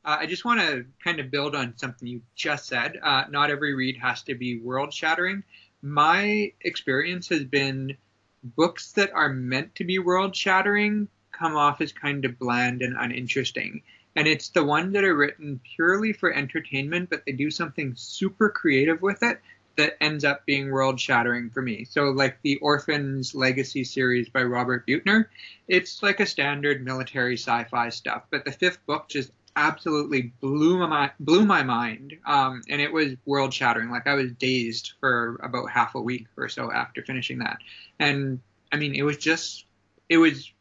Uh, 0.05 0.17
I 0.19 0.25
just 0.25 0.43
want 0.43 0.59
to 0.59 0.85
kind 1.03 1.19
of 1.19 1.31
build 1.31 1.55
on 1.55 1.77
something 1.77 2.07
you 2.07 2.21
just 2.35 2.67
said. 2.67 2.99
Uh, 3.01 3.25
not 3.29 3.49
every 3.49 3.73
read 3.73 3.97
has 4.01 4.21
to 4.23 4.35
be 4.35 4.59
world 4.59 4.93
shattering. 4.93 5.43
My 5.81 6.51
experience 6.61 7.29
has 7.29 7.43
been 7.43 7.97
books 8.43 8.91
that 8.93 9.11
are 9.13 9.29
meant 9.29 9.75
to 9.75 9.83
be 9.83 9.99
world 9.99 10.35
shattering 10.35 11.07
come 11.31 11.55
off 11.55 11.81
as 11.81 11.91
kind 11.91 12.25
of 12.25 12.37
bland 12.37 12.81
and 12.81 12.95
uninteresting. 12.97 13.81
And 14.15 14.27
it's 14.27 14.49
the 14.49 14.63
ones 14.63 14.93
that 14.93 15.03
are 15.03 15.15
written 15.15 15.59
purely 15.75 16.13
for 16.13 16.31
entertainment, 16.31 17.09
but 17.09 17.25
they 17.25 17.31
do 17.31 17.49
something 17.49 17.93
super 17.95 18.49
creative 18.49 19.01
with 19.01 19.23
it 19.23 19.41
that 19.75 19.97
ends 20.01 20.23
up 20.23 20.45
being 20.45 20.71
world 20.71 20.99
shattering 20.99 21.49
for 21.49 21.61
me. 21.61 21.85
So, 21.85 22.05
like 22.05 22.37
the 22.43 22.57
Orphans 22.57 23.33
Legacy 23.33 23.83
series 23.83 24.29
by 24.29 24.43
Robert 24.43 24.85
Buettner, 24.85 25.25
it's 25.67 26.03
like 26.03 26.19
a 26.19 26.27
standard 26.27 26.85
military 26.85 27.37
sci 27.37 27.63
fi 27.65 27.89
stuff, 27.89 28.23
but 28.29 28.45
the 28.45 28.51
fifth 28.51 28.85
book 28.85 29.09
just 29.09 29.31
absolutely 29.55 30.33
blew 30.41 30.77
my 30.77 31.05
mi- 31.05 31.13
blew 31.19 31.45
my 31.45 31.63
mind, 31.63 32.15
um, 32.25 32.61
and 32.69 32.81
it 32.81 32.91
was 32.91 33.13
world 33.25 33.53
shattering. 33.53 33.89
Like 33.89 34.07
I 34.07 34.13
was 34.15 34.31
dazed 34.31 34.93
for 34.99 35.39
about 35.43 35.69
half 35.69 35.95
a 35.95 36.01
week 36.01 36.27
or 36.37 36.49
so 36.49 36.71
after 36.71 37.03
finishing 37.03 37.39
that, 37.39 37.57
and 37.99 38.39
I 38.71 38.77
mean 38.77 38.95
it 38.95 39.03
was 39.03 39.17
just 39.17 39.65
it 40.09 40.17
was 40.17 40.51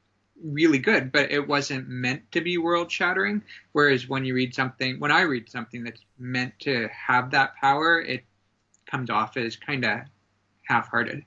really 0.43 0.79
good, 0.79 1.13
but 1.13 1.31
it 1.31 1.47
wasn't 1.47 1.89
meant 1.89 2.31
to 2.33 2.41
be 2.41 2.59
world 2.59 2.91
shattering. 2.91 3.43
Whereas 3.73 4.09
when 4.09 4.25
you 4.25 4.35
read 4.35 4.55
something, 4.55 4.99
when 4.99 5.13
I 5.13 5.23
read 5.23 5.49
something 5.51 5.85
that's 5.85 6.01
meant 6.19 6.59
to 6.61 6.89
have 6.89 7.31
that 7.31 7.55
power, 7.57 8.01
it 8.01 8.25
comes 8.87 9.11
off 9.11 9.37
as 9.37 9.57
kind 9.57 9.85
of 9.85 10.01
half 10.65 10.89
hearted. 10.89 11.25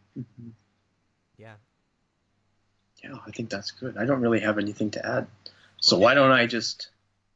Yeah. 1.38 1.54
Yeah, 3.04 3.16
I 3.26 3.32
think 3.32 3.50
that's 3.50 3.72
good. 3.72 3.98
I 3.98 4.06
don't 4.06 4.22
really 4.22 4.40
have 4.40 4.58
anything 4.58 4.92
to 4.92 5.06
add. 5.06 5.28
So 5.78 5.98
why 5.98 6.14
don't 6.14 6.32
I 6.32 6.48
just 6.48 6.90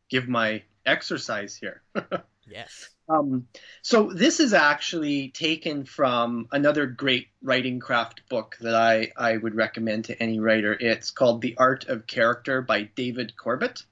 give 0.09 0.27
my 0.27 0.63
exercise 0.85 1.55
here? 1.55 1.81
Yes. 2.49 2.89
Um, 3.07 3.47
so 3.81 4.11
this 4.11 4.39
is 4.39 4.53
actually 4.53 5.29
taken 5.29 5.85
from 5.85 6.47
another 6.51 6.85
great 6.85 7.27
writing 7.41 7.79
craft 7.79 8.27
book 8.29 8.57
that 8.61 8.75
I, 8.75 9.11
I 9.17 9.37
would 9.37 9.55
recommend 9.55 10.05
to 10.05 10.21
any 10.21 10.39
writer. 10.39 10.73
It's 10.73 11.11
called 11.11 11.41
The 11.41 11.55
Art 11.57 11.87
of 11.87 12.07
Character 12.07 12.61
by 12.61 12.83
David 12.83 13.35
Corbett. 13.35 13.83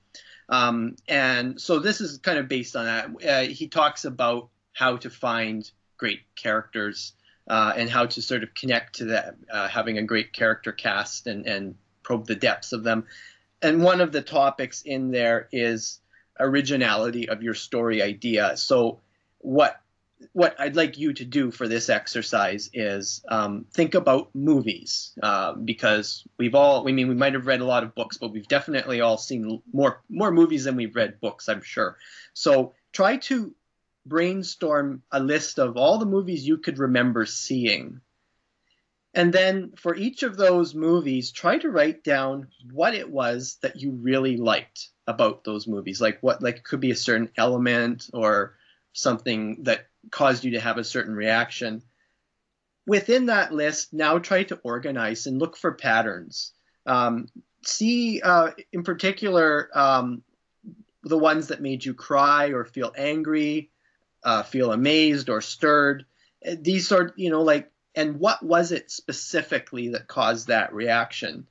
Um, 0.49 0.95
and 1.07 1.59
so 1.59 1.79
this 1.79 1.99
is 1.99 2.19
kind 2.19 2.37
of 2.37 2.47
based 2.47 2.75
on 2.75 2.85
that. 2.85 3.27
Uh, 3.27 3.41
he 3.51 3.67
talks 3.67 4.05
about 4.05 4.49
how 4.73 4.97
to 4.97 5.09
find 5.09 5.69
great 5.97 6.21
characters 6.35 7.13
uh, 7.47 7.73
and 7.75 7.89
how 7.89 8.05
to 8.05 8.21
sort 8.21 8.43
of 8.43 8.53
connect 8.53 8.97
to 8.97 9.05
them, 9.05 9.45
uh, 9.51 9.67
having 9.67 9.97
a 9.97 10.03
great 10.03 10.31
character 10.31 10.71
cast 10.71 11.27
and, 11.27 11.45
and 11.47 11.75
probe 12.03 12.27
the 12.27 12.35
depths 12.35 12.71
of 12.71 12.83
them. 12.83 13.05
And 13.61 13.83
one 13.83 14.01
of 14.01 14.11
the 14.11 14.21
topics 14.21 14.83
in 14.83 15.09
there 15.09 15.49
is 15.51 15.99
originality 16.39 17.29
of 17.29 17.43
your 17.43 17.53
story 17.53 18.01
idea. 18.01 18.57
So 18.57 19.01
what 19.39 19.79
what 20.33 20.59
I'd 20.59 20.75
like 20.75 20.97
you 20.97 21.13
to 21.13 21.25
do 21.25 21.51
for 21.51 21.67
this 21.67 21.89
exercise 21.89 22.69
is 22.73 23.23
um, 23.27 23.65
think 23.71 23.93
about 23.93 24.33
movies 24.33 25.13
uh, 25.21 25.53
because 25.53 26.25
we've 26.37 26.55
all 26.55 26.87
I 26.87 26.91
mean 26.91 27.07
we 27.07 27.15
might 27.15 27.33
have 27.33 27.45
read 27.45 27.61
a 27.61 27.65
lot 27.65 27.83
of 27.83 27.93
books 27.93 28.17
but 28.17 28.31
we've 28.31 28.47
definitely 28.47 29.01
all 29.01 29.17
seen 29.17 29.61
more 29.71 30.01
more 30.09 30.31
movies 30.31 30.63
than 30.63 30.75
we've 30.75 30.95
read 30.95 31.19
books 31.21 31.47
I'm 31.47 31.61
sure 31.61 31.97
so 32.33 32.73
try 32.93 33.17
to 33.17 33.53
brainstorm 34.07 35.03
a 35.11 35.19
list 35.19 35.59
of 35.59 35.77
all 35.77 35.97
the 35.97 36.05
movies 36.05 36.47
you 36.47 36.57
could 36.57 36.79
remember 36.79 37.25
seeing 37.25 38.01
and 39.17 39.33
then 39.33 39.71
for 39.75 39.95
each 39.95 40.21
of 40.21 40.37
those 40.37 40.75
movies 40.75 41.31
try 41.31 41.57
to 41.57 41.71
write 41.71 42.03
down 42.03 42.49
what 42.71 42.93
it 42.93 43.09
was 43.09 43.57
that 43.63 43.81
you 43.81 43.89
really 43.89 44.37
liked 44.37 44.89
about 45.07 45.43
those 45.43 45.67
movies. 45.67 45.99
Like 45.99 46.19
what 46.21 46.43
like 46.43 46.63
could 46.63 46.79
be 46.79 46.91
a 46.91 46.95
certain 46.95 47.31
element 47.35 48.11
or 48.13 48.53
something 48.93 49.63
that 49.63 49.87
caused 50.11 50.43
you 50.43 50.51
to 50.51 50.59
have 50.59 50.77
a 50.77 50.83
certain 50.83 51.15
reaction. 51.15 51.81
Within 52.85 53.25
that 53.25 53.51
list 53.51 53.91
now 53.91 54.19
try 54.19 54.43
to 54.43 54.59
organize 54.63 55.25
and 55.25 55.39
look 55.39 55.57
for 55.57 55.71
patterns. 55.71 56.53
Um, 56.85 57.27
see 57.63 58.21
uh, 58.21 58.51
in 58.71 58.83
particular 58.83 59.71
um, 59.73 60.21
the 61.01 61.17
ones 61.17 61.47
that 61.47 61.59
made 61.59 61.83
you 61.83 61.95
cry 61.95 62.49
or 62.49 62.65
feel 62.65 62.93
angry 62.95 63.71
uh, 64.23 64.43
feel 64.43 64.71
amazed 64.71 65.27
or 65.27 65.41
stirred. 65.41 66.05
These 66.45 66.87
sort 66.87 67.17
you 67.17 67.31
know 67.31 67.41
like 67.41 67.71
and 67.97 68.17
what 68.17 68.41
was 68.41 68.71
it 68.71 68.89
specifically 68.89 69.89
that 69.89 70.07
caused 70.07 70.47
that 70.47 70.73
reaction 70.73 71.45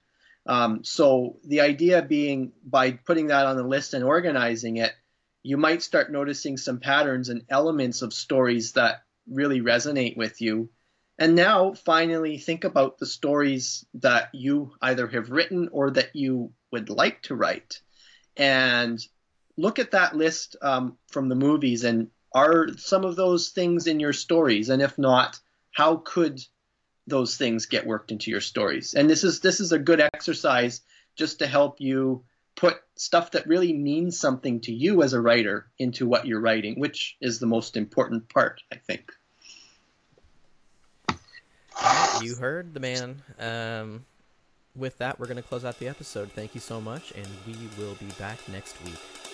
um, 0.47 0.85
so 0.85 1.39
the 1.45 1.61
idea 1.61 2.03
being 2.03 2.53
by 2.65 2.93
putting 2.93 3.29
that 3.29 3.47
on 3.47 3.57
the 3.57 3.65
list 3.65 3.95
and 3.95 4.05
organizing 4.05 4.77
it, 4.77 4.93
you 5.43 5.57
might 5.57 5.83
start 5.83 6.13
noticing 6.13 6.57
some 6.57 6.79
patterns 6.79 7.29
and 7.29 7.45
elements 7.49 8.03
of 8.03 8.15
stories 8.15 8.73
that 8.73 9.03
really 9.29 9.61
resonate 9.61 10.17
with 10.17 10.41
you. 10.41 10.71
And 11.19 11.35
now 11.35 11.73
finally 11.73 12.39
think 12.39 12.65
about 12.65 12.99
the 12.99 13.07
stories 13.07 13.85
that 13.95 14.29
you 14.35 14.73
either 14.81 15.07
have 15.09 15.31
written 15.31 15.69
or 15.73 15.91
that 15.93 16.15
you 16.15 16.53
would 16.71 16.91
like 16.91 17.23
to 17.23 17.35
write. 17.35 17.81
And 18.37 19.01
look 19.57 19.79
at 19.79 19.93
that 19.93 20.15
list 20.15 20.57
um, 20.63 20.99
from 21.09 21.29
the 21.29 21.35
movies 21.35 21.85
and 21.85 22.09
are 22.33 22.69
some 22.77 23.05
of 23.05 23.17
those 23.17 23.49
things 23.49 23.87
in 23.87 23.99
your 23.99 24.13
stories? 24.13 24.69
And 24.69 24.83
if 24.83 24.99
not, 24.99 25.41
how 25.77 25.97
could 25.97 26.41
those 27.07 27.37
things 27.37 27.67
get 27.67 27.87
worked 27.87 28.11
into 28.11 28.31
your 28.31 28.41
stories. 28.41 28.95
And 28.95 29.11
this 29.11 29.25
is 29.25 29.41
this 29.41 29.61
is 29.61 29.73
a 29.73 29.79
good 29.79 30.01
exercise 30.01 30.81
just 31.17 31.39
to 31.41 31.47
help 31.47 31.81
you 31.83 32.25
put 32.57 32.79
stuff 32.97 33.33
that 33.33 33.47
really 33.47 33.75
means 33.75 34.19
something 34.19 34.61
to 34.63 34.73
you 34.73 35.03
as 35.03 35.13
a 35.13 35.21
writer 35.21 35.67
into 35.79 36.07
what 36.07 36.27
you're 36.27 36.41
writing, 36.41 36.81
which 36.81 37.19
is 37.21 37.39
the 37.39 37.47
most 37.47 37.77
important 37.77 38.31
part, 38.31 38.63
I 38.73 38.77
think. 38.77 39.13
You 42.23 42.37
heard 42.37 42.73
the 42.73 42.81
man. 42.81 43.23
Um, 43.39 44.07
with 44.75 44.97
that, 44.99 45.21
we're 45.21 45.27
going 45.27 45.37
to 45.37 45.43
close 45.43 45.67
out 45.67 45.79
the 45.79 45.89
episode. 45.89 46.33
Thank 46.33 46.55
you 46.55 46.61
so 46.61 46.81
much, 46.81 47.13
and 47.13 47.27
we 47.47 47.55
will 47.79 47.95
be 47.95 48.07
back 48.19 48.39
next 48.49 48.83
week. 48.83 49.26